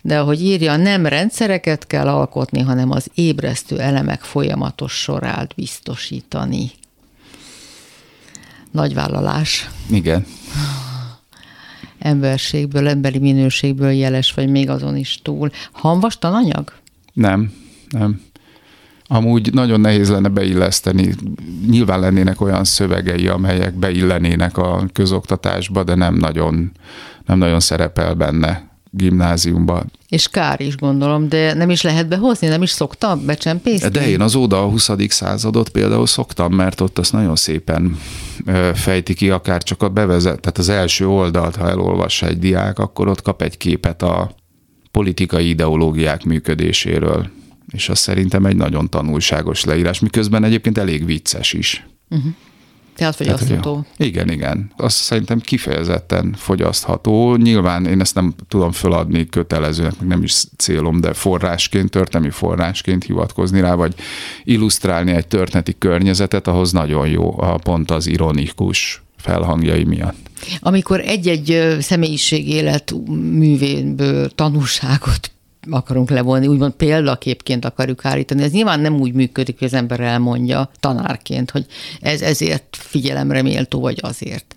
[0.01, 6.71] de ahogy írja, nem rendszereket kell alkotni, hanem az ébresztő elemek folyamatos sorát biztosítani.
[8.71, 9.69] Nagy vállalás.
[9.89, 10.25] Igen.
[11.99, 15.51] Emberségből, emberi minőségből jeles, vagy még azon is túl.
[15.71, 16.73] Hanvastan anyag?
[17.13, 17.53] Nem,
[17.89, 18.21] nem.
[19.07, 21.15] Amúgy nagyon nehéz lenne beilleszteni.
[21.69, 26.71] Nyilván lennének olyan szövegei, amelyek beillenének a közoktatásba, de nem nagyon,
[27.25, 29.83] nem nagyon szerepel benne gimnáziumba.
[30.09, 33.89] És kár is gondolom, de nem is lehet behozni, nem is szoktam becsempészni?
[33.89, 34.89] De én az Óda a 20.
[35.07, 37.97] századot például szoktam, mert ott azt nagyon szépen
[38.73, 43.07] fejti ki, akár csak a bevezet, tehát az első oldalt, ha elolvassa egy diák, akkor
[43.07, 44.31] ott kap egy képet a
[44.91, 47.29] politikai ideológiák működéséről
[47.71, 51.87] és az szerintem egy nagyon tanulságos leírás, miközben egyébként elég vicces is.
[52.09, 52.31] Uh-huh.
[52.97, 53.71] Tehát fogyasztható.
[53.71, 54.71] Tehát, igen, igen.
[54.77, 57.35] Azt szerintem kifejezetten fogyasztható.
[57.35, 63.03] Nyilván én ezt nem tudom feladni kötelezőnek, meg nem is célom, de forrásként, történelmi forrásként
[63.03, 63.95] hivatkozni rá, vagy
[64.43, 70.29] illusztrálni egy történeti környezetet, ahhoz nagyon jó a pont az ironikus felhangjai miatt.
[70.59, 75.31] Amikor egy-egy személyiség élet művéből tanulságot
[75.69, 78.43] akarunk levonni, úgymond példaképként akarjuk állítani.
[78.43, 81.65] Ez nyilván nem úgy működik, hogy az ember elmondja tanárként, hogy
[82.01, 84.55] ez ezért figyelemre méltó, vagy azért,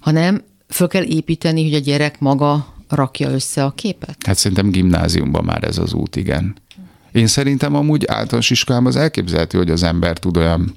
[0.00, 4.16] hanem föl kell építeni, hogy a gyerek maga rakja össze a képet?
[4.26, 6.56] Hát szerintem gimnáziumban már ez az út, igen.
[7.12, 10.74] Én szerintem amúgy általános iskolában az elképzelhető, hogy az ember tud olyan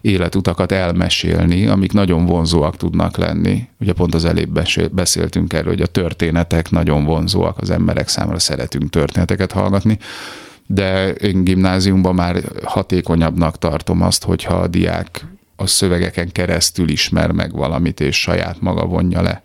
[0.00, 3.68] életutakat elmesélni, amik nagyon vonzóak tudnak lenni.
[3.80, 4.60] Ugye pont az előbb
[4.92, 9.98] beszéltünk erről, hogy a történetek nagyon vonzóak az emberek számára, szeretünk történeteket hallgatni,
[10.66, 17.52] de én gimnáziumban már hatékonyabbnak tartom azt, hogyha a diák a szövegeken keresztül ismer meg
[17.52, 19.42] valamit, és saját maga vonja le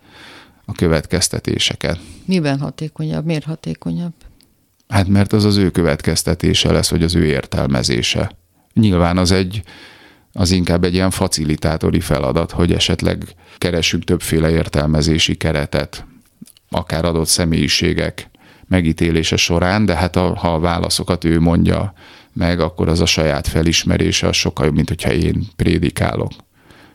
[0.65, 1.99] a következtetéseket.
[2.25, 3.25] Miben hatékonyabb?
[3.25, 4.13] Miért hatékonyabb?
[4.87, 8.31] Hát mert az az ő következtetése lesz, vagy az ő értelmezése.
[8.73, 9.63] Nyilván az egy
[10.37, 13.23] az inkább egy ilyen facilitátori feladat, hogy esetleg
[13.57, 16.05] keresünk többféle értelmezési keretet,
[16.69, 18.29] akár adott személyiségek
[18.67, 21.93] megítélése során, de hát a, ha a válaszokat ő mondja
[22.33, 26.31] meg, akkor az a saját felismerése az sokkal jobb, mint hogyha én prédikálok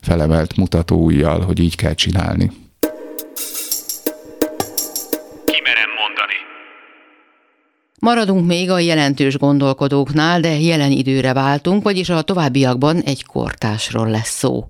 [0.00, 1.05] felemelt mutató
[1.44, 2.50] hogy így kell csinálni.
[8.01, 14.39] Maradunk még a jelentős gondolkodóknál, de jelen időre váltunk, vagyis a továbbiakban egy kortásról lesz
[14.39, 14.69] szó.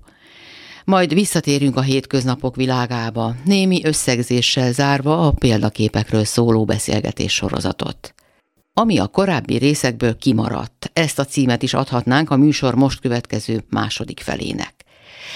[0.85, 8.13] Majd visszatérünk a hétköznapok világába, némi összegzéssel zárva a példaképekről szóló beszélgetés sorozatot.
[8.73, 14.19] Ami a korábbi részekből kimaradt, ezt a címet is adhatnánk a műsor most következő második
[14.19, 14.73] felének.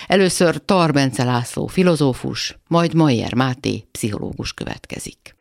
[0.08, 5.35] Először Tarbence László filozófus, majd Mayer Máté pszichológus következik.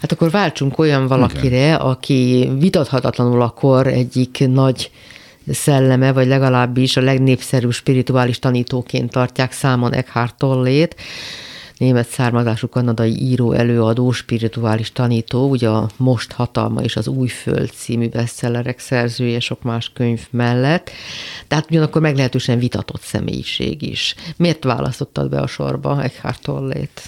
[0.00, 1.74] Hát akkor váltsunk olyan valakire, Igen.
[1.76, 4.90] aki vitathatatlanul akkor egyik nagy
[5.48, 10.96] szelleme, vagy legalábbis a legnépszerűbb spirituális tanítóként tartják számon Eckhart Tollét,
[11.78, 17.70] német származású kanadai író, előadó, spirituális tanító, ugye a Most hatalma és az Új Föld
[17.70, 20.90] című bestsellerek szerzője sok más könyv mellett,
[21.48, 24.14] tehát ugyanakkor meglehetősen vitatott személyiség is.
[24.36, 27.02] Miért választottad be a sorba Eckhart Tollét?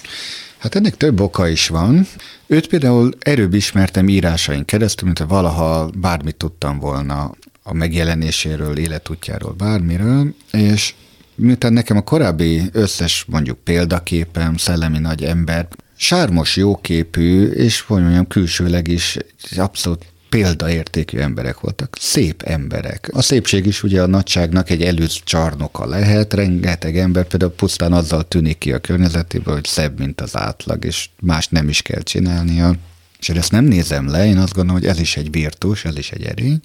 [0.57, 2.07] Hát ennek több oka is van.
[2.53, 7.31] Őt például erőbb ismertem írásain keresztül, mint ha valaha bármit tudtam volna
[7.63, 10.93] a megjelenéséről, életútjáról, bármiről, és
[11.35, 18.27] miután nekem a korábbi összes mondjuk példaképem, szellemi nagy ember, sármos, jóképű, és hogy mondjam,
[18.27, 19.17] külsőleg is
[19.55, 23.09] abszolút példaértékű emberek voltak, szép emberek.
[23.11, 28.27] A szépség is ugye a nagyságnak egy előtt csarnoka lehet, rengeteg ember például pusztán azzal
[28.27, 32.75] tűnik ki a környezetéből, hogy szebb, mint az átlag, és más nem is kell csinálnia.
[33.19, 36.11] És ezt nem nézem le, én azt gondolom, hogy ez is egy virtus, ez is
[36.11, 36.61] egy erény.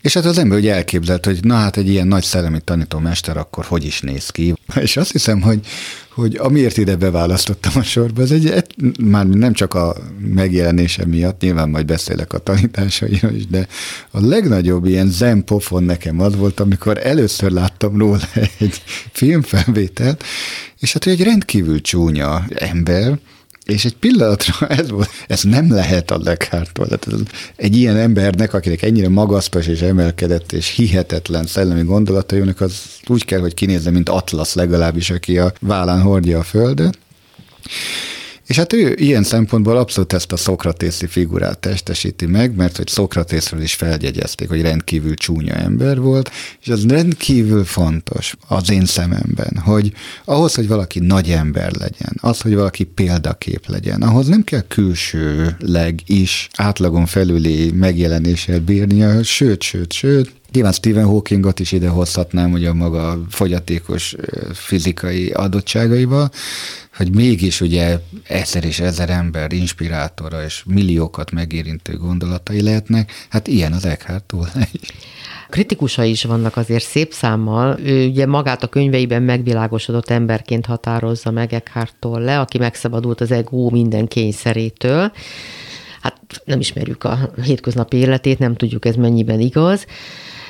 [0.00, 3.64] És hát az ember ugye elképzelt, hogy na hát egy ilyen nagy szellemi tanítómester akkor
[3.64, 4.54] hogy is néz ki.
[4.80, 5.60] És azt hiszem, hogy,
[6.14, 8.64] hogy amiért ide beválasztottam a sorba, az egy,
[9.00, 9.96] már nem csak a
[10.34, 13.66] megjelenése miatt, nyilván majd beszélek a tanításairól is, de
[14.10, 18.20] a legnagyobb ilyen zen pofon nekem az volt, amikor először láttam róla
[18.58, 18.82] egy
[19.12, 20.24] filmfelvételt,
[20.78, 23.18] és hát ő egy rendkívül csúnya ember,
[23.68, 26.18] és egy pillanatra ez volt, ez nem lehet a.
[26.18, 27.08] Tehát
[27.56, 33.40] egy ilyen embernek, akinek ennyire magasztos és emelkedett és hihetetlen szellemi gondolatainak, az úgy kell,
[33.40, 36.98] hogy kinézze, mint Atlasz legalábbis, aki a vállán hordja a földet.
[38.48, 43.60] És hát ő ilyen szempontból abszolút ezt a szokratészi figurát testesíti meg, mert hogy Szokratészről
[43.60, 46.30] is feljegyezték, hogy rendkívül csúnya ember volt,
[46.60, 49.92] és az rendkívül fontos az én szememben, hogy
[50.24, 56.00] ahhoz, hogy valaki nagy ember legyen, az, hogy valaki példakép legyen, ahhoz nem kell külsőleg
[56.06, 62.68] is átlagon felüli megjelenéssel bírnia, sőt, sőt, sőt, Nyilván Stephen Hawkingot is ide hozhatnám, ugye
[62.68, 64.16] a maga fogyatékos
[64.52, 66.30] fizikai adottságaival,
[66.96, 73.72] hogy mégis ugye ezer és ezer ember inspirátora és milliókat megérintő gondolatai lehetnek, hát ilyen
[73.72, 74.68] az Eckhart Tolle
[75.48, 77.78] Kritikusai is vannak azért szép számmal.
[77.80, 83.70] Ő ugye magát a könyveiben megvilágosodott emberként határozza meg Eckhart Tolle, aki megszabadult az ego
[83.70, 85.12] minden kényszerétől.
[86.02, 89.86] Hát nem ismerjük a hétköznapi életét, nem tudjuk ez mennyiben igaz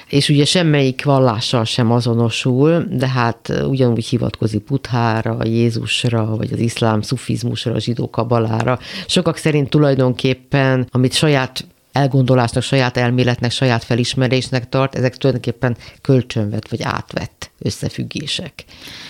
[0.09, 7.01] és ugye semmelyik vallással sem azonosul, de hát ugyanúgy hivatkozik Buthára, Jézusra, vagy az iszlám
[7.01, 8.79] szufizmusra, a zsidó kabalára.
[9.07, 11.65] Sokak szerint tulajdonképpen, amit saját
[11.99, 18.65] elgondolásnak, saját elméletnek, saját felismerésnek tart, ezek tulajdonképpen kölcsönvet vagy átvett összefüggések.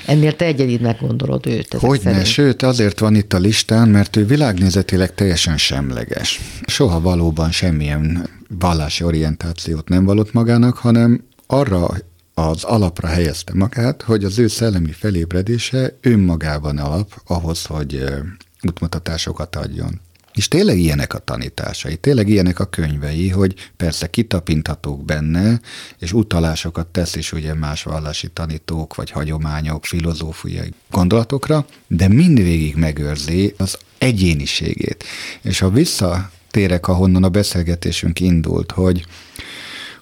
[0.07, 1.75] Ennél te egyedidnek gondolod őt.
[1.75, 6.41] Hogyne, sőt azért van itt a listán, mert ő világnézetileg teljesen semleges.
[6.67, 11.89] Soha valóban semmilyen vallási orientációt nem vallott magának, hanem arra
[12.35, 18.05] az alapra helyezte magát, hogy az ő szellemi felébredése önmagában alap ahhoz, hogy
[18.63, 20.01] útmutatásokat adjon.
[20.39, 25.61] És tényleg ilyenek a tanításai, tényleg ilyenek a könyvei, hogy persze kitapinthatók benne,
[25.99, 33.55] és utalásokat tesz is ugye más vallási tanítók, vagy hagyományok, filozófiai gondolatokra, de mindvégig megőrzi
[33.57, 35.05] az egyéniségét.
[35.43, 39.07] És ha visszatérek, ahonnan a beszélgetésünk indult, hogy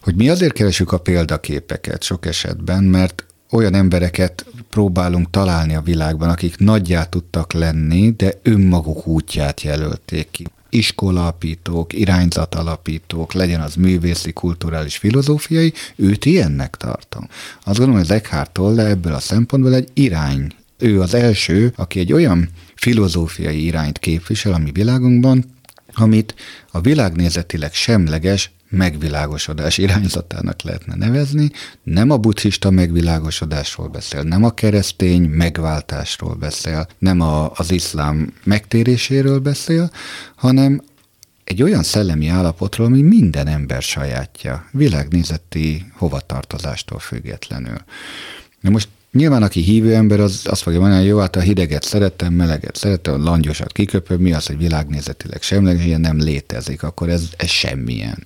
[0.02, 6.28] hogy mi azért keresünk a példaképeket sok esetben, mert olyan embereket próbálunk találni a világban,
[6.28, 10.46] akik nagyjá tudtak lenni, de önmaguk útját jelölték ki.
[10.70, 17.28] Iskolapítók, irányzatalapítók, legyen az művészi, kulturális, filozófiai, őt ilyennek tartom.
[17.64, 20.52] Azt gondolom, hogy Eckhart Tolle ebből a szempontból egy irány.
[20.78, 25.44] Ő az első, aki egy olyan filozófiai irányt képvisel a mi világunkban,
[25.94, 26.34] amit
[26.70, 31.50] a világnézetileg semleges megvilágosodás irányzatának lehetne nevezni,
[31.82, 39.38] nem a buddhista megvilágosodásról beszél, nem a keresztény megváltásról beszél, nem a, az iszlám megtéréséről
[39.38, 39.90] beszél,
[40.34, 40.82] hanem
[41.44, 47.78] egy olyan szellemi állapotról, ami minden ember sajátja, világnézeti hovatartozástól függetlenül.
[48.60, 51.82] Na most Nyilván, aki hívő ember, az azt fogja mondani, hogy jó, hát a hideget
[51.82, 57.08] szeretem, meleget szeretem, a langyosat kiköpöm, mi az, hogy világnézetileg semleges, ilyen nem létezik, akkor
[57.08, 58.22] ez, ez semmilyen.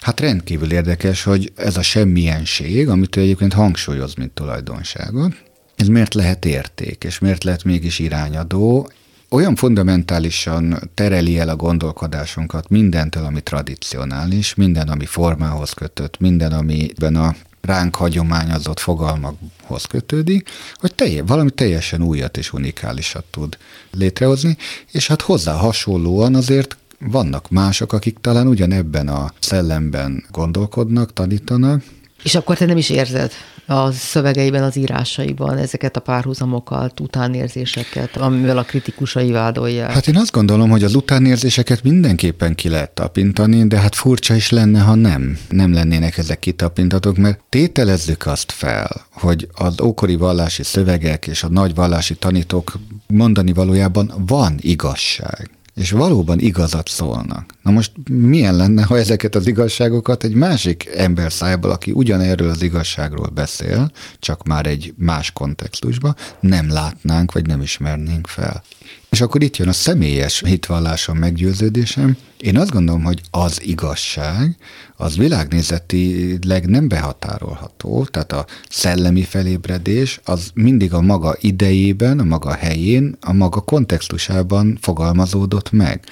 [0.00, 5.32] Hát rendkívül érdekes, hogy ez a semmienség, amit ő egyébként hangsúlyoz, mint tulajdonságot,
[5.76, 8.90] ez miért lehet érték, és miért lehet mégis irányadó,
[9.30, 17.16] olyan fundamentálisan tereli el a gondolkodásunkat mindentől, ami tradicionális, minden, ami formához kötött, minden, amiben
[17.16, 23.58] a ránk hagyományozott fogalmakhoz kötődik, hogy telje, valami teljesen újat és unikálisat tud
[23.90, 24.56] létrehozni,
[24.90, 31.82] és hát hozzá hasonlóan azért vannak mások, akik talán ugyanebben a szellemben gondolkodnak, tanítanak.
[32.22, 33.32] És akkor te nem is érzed
[33.70, 39.90] a szövegeiben, az írásaiban ezeket a párhuzamokat, utánérzéseket, amivel a kritikusai vádolják?
[39.90, 44.50] Hát én azt gondolom, hogy az utánérzéseket mindenképpen ki lehet tapintani, de hát furcsa is
[44.50, 45.38] lenne, ha nem.
[45.48, 51.48] Nem lennének ezek kitapintatok, mert tételezzük azt fel, hogy az ókori vallási szövegek és a
[51.48, 52.72] nagy vallási tanítók
[53.06, 57.54] mondani valójában van igazság és valóban igazat szólnak.
[57.62, 62.62] Na most milyen lenne, ha ezeket az igazságokat egy másik ember szájból, aki ugyanerről az
[62.62, 68.62] igazságról beszél, csak már egy más kontextusban, nem látnánk, vagy nem ismernénk fel.
[69.10, 72.16] És akkor itt jön a személyes hitvallásom, meggyőződésem.
[72.40, 74.56] Én azt gondolom, hogy az igazság,
[74.96, 82.54] az világnézetileg nem behatárolható, tehát a szellemi felébredés az mindig a maga idejében, a maga
[82.54, 86.04] helyén, a maga kontextusában fogalmazódott meg.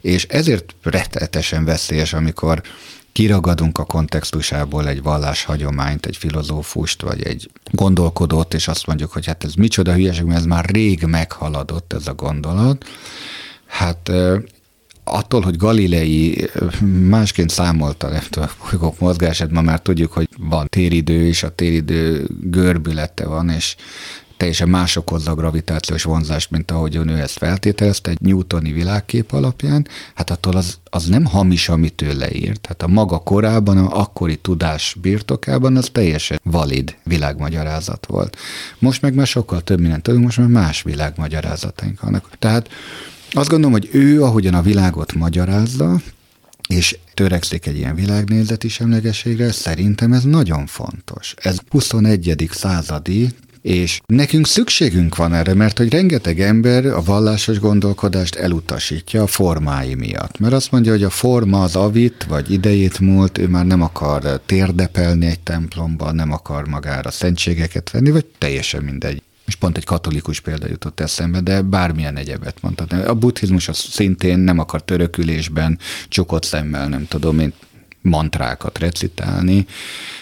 [0.00, 2.62] És ezért rettetesen veszélyes, amikor
[3.14, 9.44] kiragadunk a kontextusából egy valláshagyományt, egy filozófust, vagy egy gondolkodót, és azt mondjuk, hogy hát
[9.44, 12.84] ez micsoda hülyeség, mert ez már rég meghaladott ez a gondolat.
[13.66, 14.10] Hát
[15.04, 16.50] attól, hogy Galilei
[17.08, 21.54] másként számolta nem tudom, a bolygók mozgását, ma már tudjuk, hogy van téridő, és a
[21.54, 23.76] téridő görbülete van, és
[24.36, 29.86] teljesen más okozza a gravitációs vonzást, mint ahogy ő ezt feltételezte egy newtoni világkép alapján,
[30.14, 32.66] hát attól az, az nem hamis, amit ő leírt.
[32.66, 38.36] Hát a maga korában, a akkori tudás birtokában az teljesen valid világmagyarázat volt.
[38.78, 42.30] Most meg már sokkal több mindent tudunk, most már más világmagyarázataink vannak.
[42.38, 42.68] Tehát
[43.30, 46.00] azt gondolom, hogy ő, ahogyan a világot magyarázza,
[46.68, 51.34] és törekszik egy ilyen világnézeti semlegességre, szerintem ez nagyon fontos.
[51.38, 52.48] Ez 21.
[52.50, 53.28] századi
[53.64, 59.94] és nekünk szükségünk van erre, mert hogy rengeteg ember a vallásos gondolkodást elutasítja a formái
[59.94, 60.38] miatt.
[60.38, 64.40] Mert azt mondja, hogy a forma az avit, vagy idejét múlt, ő már nem akar
[64.46, 69.22] térdepelni egy templomban, nem akar magára szentségeket venni, vagy teljesen mindegy.
[69.46, 73.08] És pont egy katolikus példa jutott eszembe, de bármilyen egyebet mondhatnám.
[73.08, 77.52] A buddhizmus az szintén nem akar törökülésben, csukott szemmel, nem tudom én,
[78.04, 79.66] mantrákat recitálni,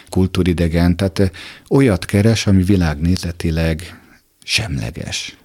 [0.08, 1.32] kultúridegen, tehát
[1.68, 4.00] olyat keres, ami világnézetileg
[4.42, 5.36] semleges,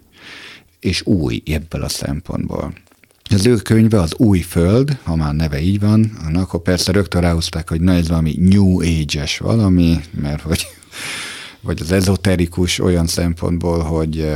[0.80, 2.74] és új ebből a szempontból.
[3.30, 7.70] Az ő könyve az Új Föld, ha már neve így van, akkor persze rögtön ráhozták,
[7.70, 10.68] hogy na ez valami New Age-es valami, mert hogy
[11.62, 14.28] vagy az ezoterikus olyan szempontból, hogy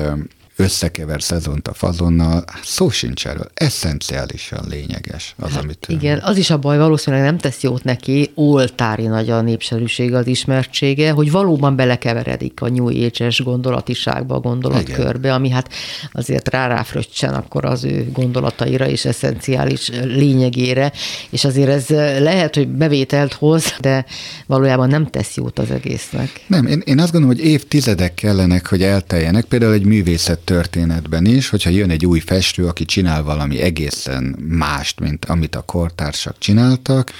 [0.61, 3.49] összekever szezont a fazonnal, szó sincs erről.
[3.53, 5.85] Eszenciálisan lényeges az, hát amit...
[5.89, 10.27] Igen, az is a baj, valószínűleg nem tesz jót neki, oltári nagy a népszerűsége, az
[10.27, 15.69] ismertsége, hogy valóban belekeveredik a New Age-es gondolatiságba, a gondolatkörbe, ami hát
[16.11, 20.91] azért rá-ráfröccsen akkor az ő gondolataira és eszenciális lényegére,
[21.29, 21.87] és azért ez
[22.19, 24.05] lehet, hogy bevételt hoz, de
[24.45, 26.41] valójában nem tesz jót az egésznek.
[26.47, 31.49] Nem, én, én azt gondolom, hogy évtizedek kellenek, hogy elteljenek, például egy művészet történetben is,
[31.49, 37.11] hogyha jön egy új festő, aki csinál valami egészen mást, mint amit a kortársak csináltak,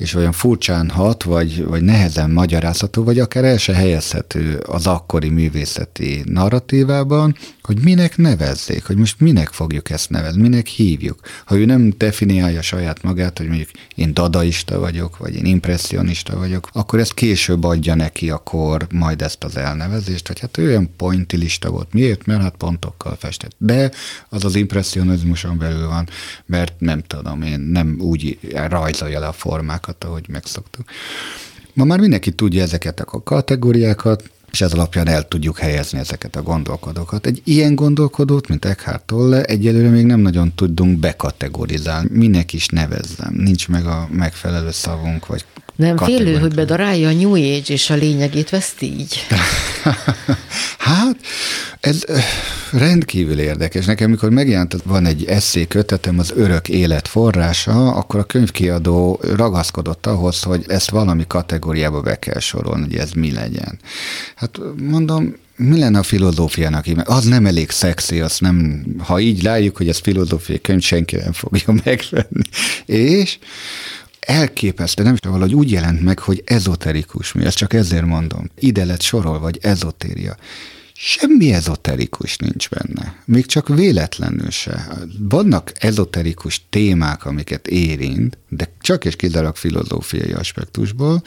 [0.00, 5.28] és olyan furcsán hat, vagy, vagy nehezen magyarázható, vagy akár el se helyezhető az akkori
[5.28, 11.20] művészeti narratívában, hogy minek nevezzék, hogy most minek fogjuk ezt nevezni, minek hívjuk.
[11.44, 16.68] Ha ő nem definiálja saját magát, hogy mondjuk én dadaista vagyok, vagy én impressionista vagyok,
[16.72, 20.90] akkor ezt később adja neki a kor majd ezt az elnevezést, hogy hát ő olyan
[20.96, 21.92] pointilista volt.
[21.92, 22.26] Miért?
[22.26, 23.54] Mert hát pontokkal festett.
[23.58, 23.90] De
[24.28, 26.08] az az impressionizmuson belül van,
[26.46, 28.38] mert nem tudom, én nem úgy
[28.68, 30.84] rajzolja le a formákat, ahogy megszoktuk.
[31.72, 36.42] Ma már mindenki tudja ezeket a kategóriákat, és ez alapján el tudjuk helyezni ezeket a
[36.42, 37.26] gondolkodókat.
[37.26, 42.08] Egy ilyen gondolkodót, mint Eckhart Tolle, egyelőre még nem nagyon tudunk bekategorizálni.
[42.12, 43.34] Minek is nevezzem.
[43.34, 45.44] Nincs meg a megfelelő szavunk, vagy
[45.76, 49.26] nem félő, hogy bedarálja a New Age, és a lényegét veszt így?
[50.88, 51.16] hát,
[51.80, 52.04] ez
[52.72, 53.84] rendkívül érdekes.
[53.84, 60.06] Nekem, mikor megjelent, van egy eszé kötetem, az örök élet forrása, akkor a könyvkiadó ragaszkodott
[60.06, 63.78] ahhoz, hogy ezt valami kategóriába be kell sorolni, hogy ez mi legyen.
[64.34, 66.86] Hát mondom, mi lenne a filozófiának?
[67.04, 71.32] Az nem elég szexi, az nem, ha így látjuk, hogy ez filozófiai könyv, senki nem
[71.32, 72.42] fogja megvenni.
[72.86, 73.38] És
[74.20, 78.50] elképesztő, nem is valahogy úgy jelent meg, hogy ezoterikus mi, ezt csak ezért mondom.
[78.58, 80.36] Ide lett sorol, vagy ezotéria.
[81.02, 84.88] Semmi ezoterikus nincs benne, még csak véletlenül se.
[85.18, 91.22] Vannak ezoterikus témák, amiket érint, de csak és kizárólag filozófiai aspektusból,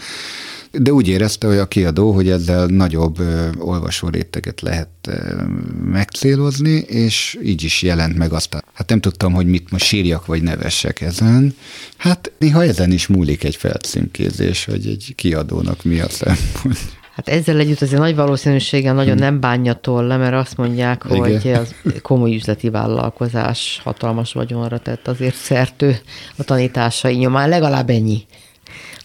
[0.72, 5.44] de úgy érezte, hogy a kiadó, hogy ezzel nagyobb ö, olvasó réteget lehet ö,
[5.84, 8.64] megcélozni, és így is jelent meg azt.
[8.74, 11.56] Hát nem tudtam, hogy mit most sírjak, vagy nevessek ezen.
[11.98, 17.02] Hát néha ezen is múlik egy felcímkézés, hogy egy kiadónak mi a szempont.
[17.16, 21.20] Hát ezzel együtt azért nagy valószínűséggel nagyon nem bánja tolle, mert azt mondják, Igen.
[21.20, 25.98] hogy az komoly üzleti vállalkozás hatalmas vagyonra tett azért szertő
[26.38, 28.26] a tanításai nyomán, legalább ennyi.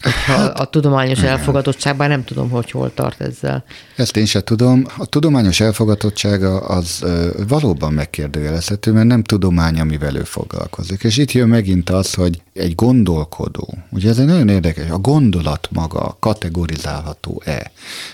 [0.01, 3.63] Hogyha hát, a tudományos elfogadottságban nem tudom, hogy hol tart ezzel.
[3.95, 4.85] Ezt én sem tudom.
[4.97, 7.05] A tudományos elfogadottsága az
[7.47, 11.03] valóban megkérdőjelezhető, mert nem tudomány, amivel ő foglalkozik.
[11.03, 15.67] És itt jön megint az, hogy egy gondolkodó, ugye ez egy nagyon érdekes, a gondolat
[15.71, 17.71] maga kategorizálható-e?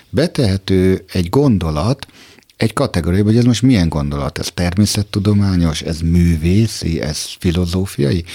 [0.09, 2.07] Betehető egy gondolat,
[2.57, 4.37] egy kategóriába, hogy ez most milyen gondolat?
[4.37, 8.25] Ez természettudományos, ez művészi, ez filozófiai?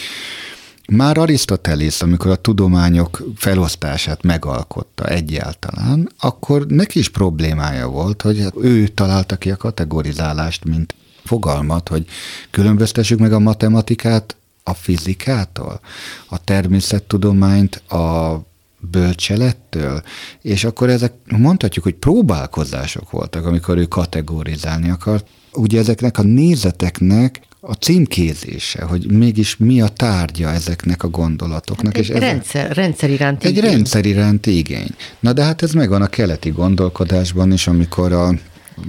[0.93, 8.89] Már Arisztotelész, amikor a tudományok felosztását megalkotta egyáltalán, akkor neki is problémája volt, hogy ő
[8.89, 12.07] találta ki a kategorizálást, mint fogalmat, hogy
[12.51, 15.81] különböztessük meg a matematikát a fizikától,
[16.29, 18.37] a természettudományt a
[18.79, 20.03] bölcselettől,
[20.43, 25.27] és akkor ezek mondhatjuk, hogy próbálkozások voltak, amikor ő kategorizálni akart.
[25.53, 31.97] Ugye ezeknek a nézeteknek a címkézése, hogy mégis mi a tárgya ezeknek a gondolatoknak.
[31.97, 33.71] Hát egy és rendszer, rendszer iránti Egy igény.
[33.71, 34.95] rendszer iránti igény.
[35.21, 38.35] Na de hát ez megvan a keleti gondolkodásban is, amikor a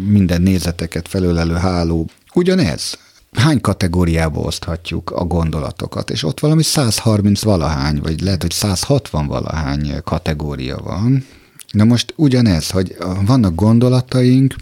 [0.05, 2.97] minden nézeteket felölelő háló ugyanez.
[3.31, 9.93] Hány kategóriába oszthatjuk a gondolatokat, és ott valami 130 valahány, vagy lehet, hogy 160 valahány
[10.03, 11.25] kategória van.
[11.71, 12.95] Na most ugyanez, hogy
[13.25, 14.55] vannak gondolataink,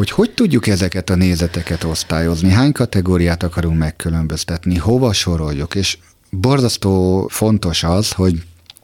[0.00, 5.98] hogy hogy tudjuk ezeket a nézeteket osztályozni, hány kategóriát akarunk megkülönböztetni, hova soroljuk, és
[6.30, 8.42] borzasztó fontos az, hogy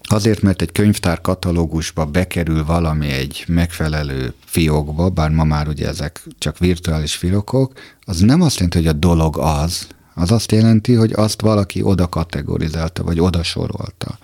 [0.08, 6.22] Azért, mert egy könyvtár katalógusba bekerül valami egy megfelelő fiókba, bár ma már ugye ezek
[6.38, 7.72] csak virtuális fiókok,
[8.04, 12.08] az nem azt jelenti, hogy a dolog az, az azt jelenti, hogy azt valaki oda
[12.08, 14.18] kategorizálta, vagy oda sorolta.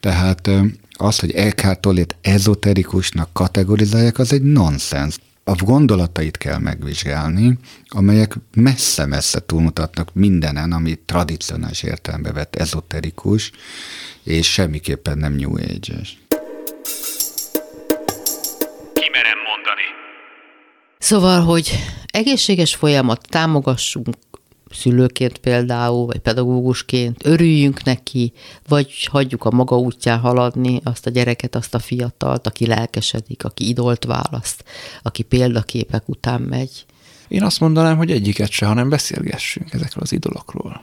[0.00, 0.50] Tehát
[0.92, 9.40] az, hogy Eckhart Tolle-t ezoterikusnak kategorizálják, az egy nonsens a gondolatait kell megvizsgálni, amelyek messze-messze
[9.40, 13.50] túlmutatnak mindenen, ami tradicionális értelembe vett ezoterikus,
[14.22, 16.18] és semmiképpen nem New Age-es.
[18.92, 19.86] Kimerem mondani.
[20.98, 24.08] Szóval, hogy egészséges folyamat támogassunk
[24.70, 28.32] szülőként például, vagy pedagógusként, örüljünk neki,
[28.68, 33.68] vagy hagyjuk a maga útján haladni azt a gyereket, azt a fiatalt, aki lelkesedik, aki
[33.68, 34.64] idolt választ,
[35.02, 36.84] aki példaképek után megy.
[37.28, 40.82] Én azt mondanám, hogy egyiket se, hanem beszélgessünk ezekről az idolokról.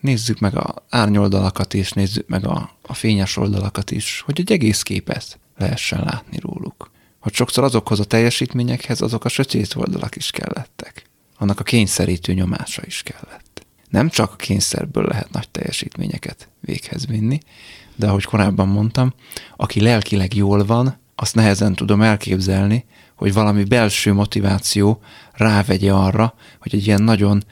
[0.00, 4.82] Nézzük meg a árnyoldalakat is, nézzük meg a, a fényes oldalakat is, hogy egy egész
[4.82, 6.90] képet lehessen látni róluk.
[7.18, 11.07] Hogy sokszor azokhoz a teljesítményekhez azok a sötét oldalak is kellettek
[11.38, 13.66] annak a kényszerítő nyomása is kellett.
[13.88, 17.40] Nem csak a kényszerből lehet nagy teljesítményeket véghez vinni,
[17.96, 19.14] de ahogy korábban mondtam,
[19.56, 22.84] aki lelkileg jól van, azt nehezen tudom elképzelni,
[23.14, 25.00] hogy valami belső motiváció
[25.32, 27.44] rávegye arra, hogy egy ilyen nagyon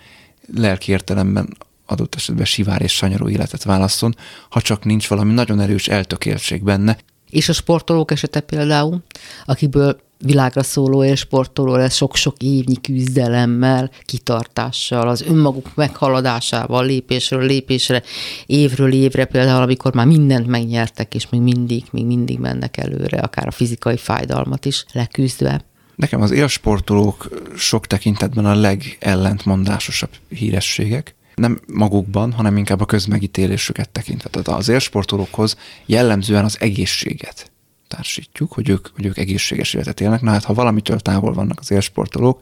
[0.54, 1.56] lelki értelemben
[1.86, 4.16] adott esetben sivár és sanyarú életet válasszon,
[4.50, 6.96] ha csak nincs valami nagyon erős eltökéltség benne.
[7.30, 9.02] És a sportolók esete például,
[9.44, 18.02] akiből világra szóló élsportoló lesz sok-sok évnyi küzdelemmel, kitartással, az önmaguk meghaladásával, lépésről lépésre,
[18.46, 23.46] évről évre például, amikor már mindent megnyertek, és még mindig, még mindig mennek előre, akár
[23.46, 25.64] a fizikai fájdalmat is leküzdve.
[25.96, 31.14] Nekem az élsportolók sok tekintetben a legellentmondásosabb hírességek.
[31.34, 34.28] Nem magukban, hanem inkább a közmegítélésüket tekintve.
[34.28, 35.56] Tehát az élsportolókhoz
[35.86, 37.50] jellemzően az egészséget
[37.88, 40.20] társítjuk, hogy ők, hogy ők egészséges életet élnek.
[40.20, 42.38] Na hát, ha valamitől távol vannak az élsportolók,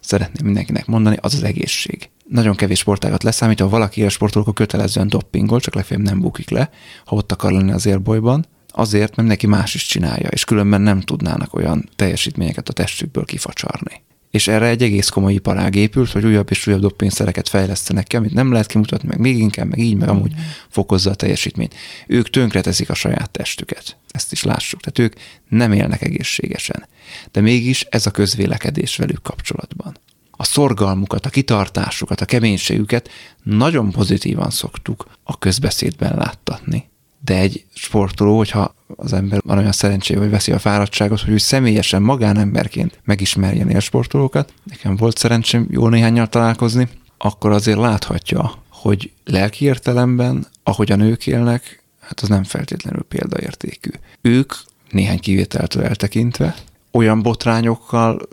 [0.00, 2.10] szeretném mindenkinek mondani, az az egészség.
[2.28, 6.70] Nagyon kevés sportágat leszámítva, ha valaki élsportoló, akkor kötelezően doppingol, csak legfeljebb nem bukik le,
[7.04, 11.00] ha ott akar lenni az élbolyban, azért, mert neki más is csinálja, és különben nem
[11.00, 16.50] tudnának olyan teljesítményeket a testükből kifacsarni és erre egy egész komoly iparág épült, hogy újabb
[16.50, 20.08] és újabb dopingszereket fejlesztenek ki, amit nem lehet kimutatni, meg még inkább, meg így, meg
[20.08, 20.32] amúgy
[20.68, 21.74] fokozza a teljesítményt.
[22.06, 23.96] Ők tönkreteszik a saját testüket.
[24.10, 24.80] Ezt is lássuk.
[24.80, 26.86] Tehát ők nem élnek egészségesen.
[27.32, 29.96] De mégis ez a közvélekedés velük kapcsolatban.
[30.30, 33.08] A szorgalmukat, a kitartásukat, a keménységüket
[33.42, 36.88] nagyon pozitívan szoktuk a közbeszédben láttatni
[37.24, 41.38] de egy sportoló, hogyha az ember van olyan szerencsé, hogy veszi a fáradtságot, hogy ő
[41.38, 46.88] személyesen, magánemberként megismerjen sportolókat, nekem volt szerencsém jó néhányal találkozni,
[47.18, 53.90] akkor azért láthatja, hogy lelki értelemben, ahogy a nők élnek, hát az nem feltétlenül példaértékű.
[54.20, 54.52] Ők
[54.90, 56.54] néhány kivételtől eltekintve
[56.90, 58.28] olyan botrányokkal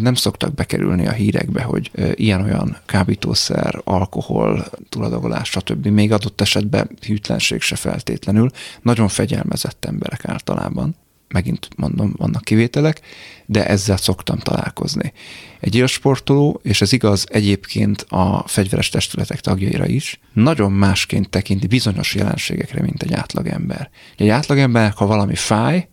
[0.00, 5.86] nem szoktak bekerülni a hírekbe, hogy ilyen-olyan kábítószer, alkohol, tuladagolás, stb.
[5.86, 8.50] Még adott esetben hűtlenség se feltétlenül.
[8.82, 10.94] Nagyon fegyelmezett emberek általában.
[11.28, 13.00] Megint mondom, vannak kivételek,
[13.46, 15.12] de ezzel szoktam találkozni.
[15.60, 22.14] Egy élsportoló, és ez igaz egyébként a fegyveres testületek tagjaira is, nagyon másként tekinti bizonyos
[22.14, 23.90] jelenségekre, mint egy átlagember.
[24.16, 25.88] Egy átlagember, ha valami fáj,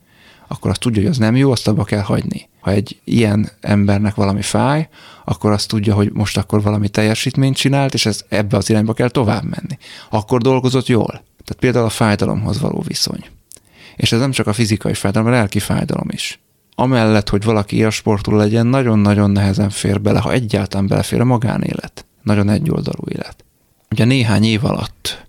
[0.48, 2.50] akkor azt tudja, hogy az nem jó, azt abba kell hagyni.
[2.68, 4.90] Ha egy ilyen embernek valami fáj,
[5.26, 9.10] akkor azt tudja, hogy most akkor valami teljesítményt csinált, és ez ebbe az irányba kell
[9.10, 9.78] tovább menni.
[10.10, 11.08] Akkor dolgozott jól.
[11.08, 13.26] Tehát például a fájdalomhoz való viszony.
[13.96, 16.40] És ez nem csak a fizikai fájdalom, a lelki fájdalom is.
[16.76, 22.06] Amellett, hogy valaki sportoló legyen, nagyon-nagyon nehezen fér bele, ha egyáltalán belefér a magánélet.
[22.24, 23.46] Nagyon egyoldalú élet.
[23.92, 25.28] Ugye néhány év alatt,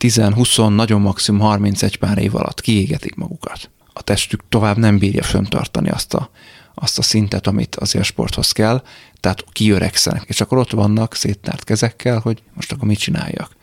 [0.00, 5.88] 10-20, nagyon maximum 31 pár év alatt kiégetik magukat a testük tovább nem bírja föntartani
[5.88, 6.30] azt a,
[6.78, 8.82] azt a szintet, amit az sporthoz kell,
[9.20, 13.56] tehát kiöregszenek, és akkor ott vannak széttárt kezekkel, hogy most akkor mit csináljak.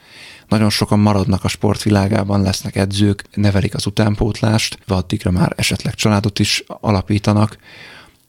[0.47, 6.63] Nagyon sokan maradnak a sportvilágában, lesznek edzők, nevelik az utánpótlást, addigra már esetleg családot is
[6.67, 7.57] alapítanak,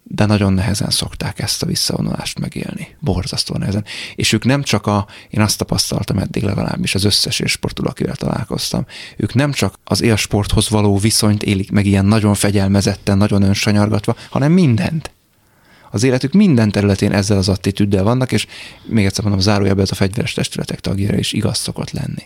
[0.06, 2.96] de nagyon nehezen szokták ezt a visszavonulást megélni.
[3.00, 3.84] Borzasztó nehezen.
[4.14, 8.86] És ők nem csak a, én azt tapasztaltam eddig legalábbis az összes élsportoló, akivel találkoztam,
[9.16, 14.52] ők nem csak az élsporthoz való viszonyt élik meg ilyen nagyon fegyelmezetten, nagyon önsanyargatva, hanem
[14.52, 15.12] mindent.
[15.90, 18.46] Az életük minden területén ezzel az attitűddel vannak, és
[18.86, 22.22] még egyszer mondom, zárójelben ez a fegyveres testületek tagjára is igaz szokott lenni.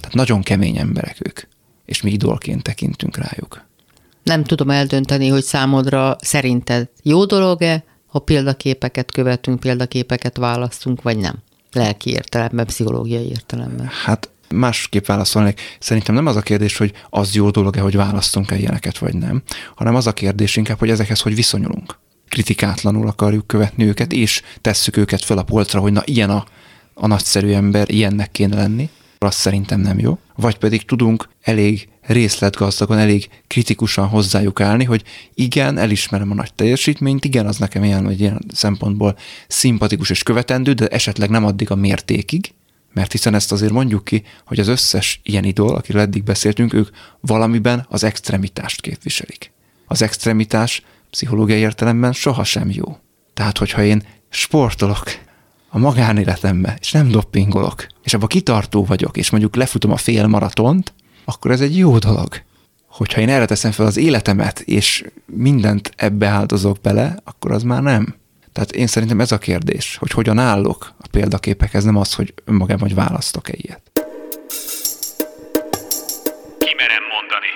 [0.00, 1.40] Tehát nagyon kemény emberek ők,
[1.84, 3.64] és mi idolként tekintünk rájuk
[4.24, 11.34] nem tudom eldönteni, hogy számodra szerinted jó dolog-e, ha példaképeket követünk, példaképeket választunk, vagy nem?
[11.72, 13.90] Lelki értelemben, pszichológiai értelemben.
[14.04, 15.60] Hát másképp válaszolnék.
[15.80, 19.42] Szerintem nem az a kérdés, hogy az jó dolog-e, hogy választunk-e ilyeneket, vagy nem,
[19.74, 21.98] hanem az a kérdés inkább, hogy ezekhez hogy viszonyulunk.
[22.28, 26.44] Kritikátlanul akarjuk követni őket, és tesszük őket fel a polcra, hogy na ilyen a,
[26.94, 28.90] a nagyszerű ember, ilyennek kéne lenni,
[29.24, 30.18] az szerintem nem jó.
[30.36, 35.02] Vagy pedig tudunk elég részletgazdagon, elég kritikusan hozzájuk állni, hogy
[35.34, 39.16] igen, elismerem a nagy teljesítményt, igen, az nekem ilyen, vagy ilyen szempontból
[39.48, 42.54] szimpatikus és követendő, de esetleg nem addig a mértékig,
[42.92, 46.88] mert hiszen ezt azért mondjuk ki, hogy az összes ilyen idol, akiről eddig beszéltünk, ők
[47.20, 49.52] valamiben az extremitást képviselik.
[49.86, 52.98] Az extremitás pszichológiai értelemben sohasem jó.
[53.34, 55.04] Tehát, hogyha én sportolok,
[55.74, 60.92] a magánéletembe, és nem doppingolok, és abban kitartó vagyok, és mondjuk lefutom a fél maratont,
[61.24, 62.28] akkor ez egy jó dolog.
[62.86, 67.82] Hogyha én erre teszem fel az életemet, és mindent ebbe áldozok bele, akkor az már
[67.82, 68.14] nem.
[68.52, 72.82] Tehát én szerintem ez a kérdés, hogy hogyan állok a példaképekhez, nem az, hogy önmagában,
[72.88, 73.82] hogy választok-e ilyet.
[76.58, 77.50] Kimerem mondani.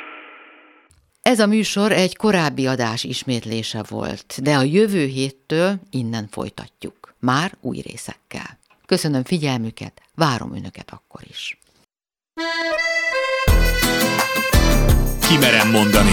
[1.23, 7.57] Ez a műsor egy korábbi adás ismétlése volt, de a jövő héttől innen folytatjuk már
[7.61, 8.59] új részekkel.
[8.87, 11.59] Köszönöm figyelmüket, várom önöket akkor is.
[15.29, 16.11] Kimerem mondani.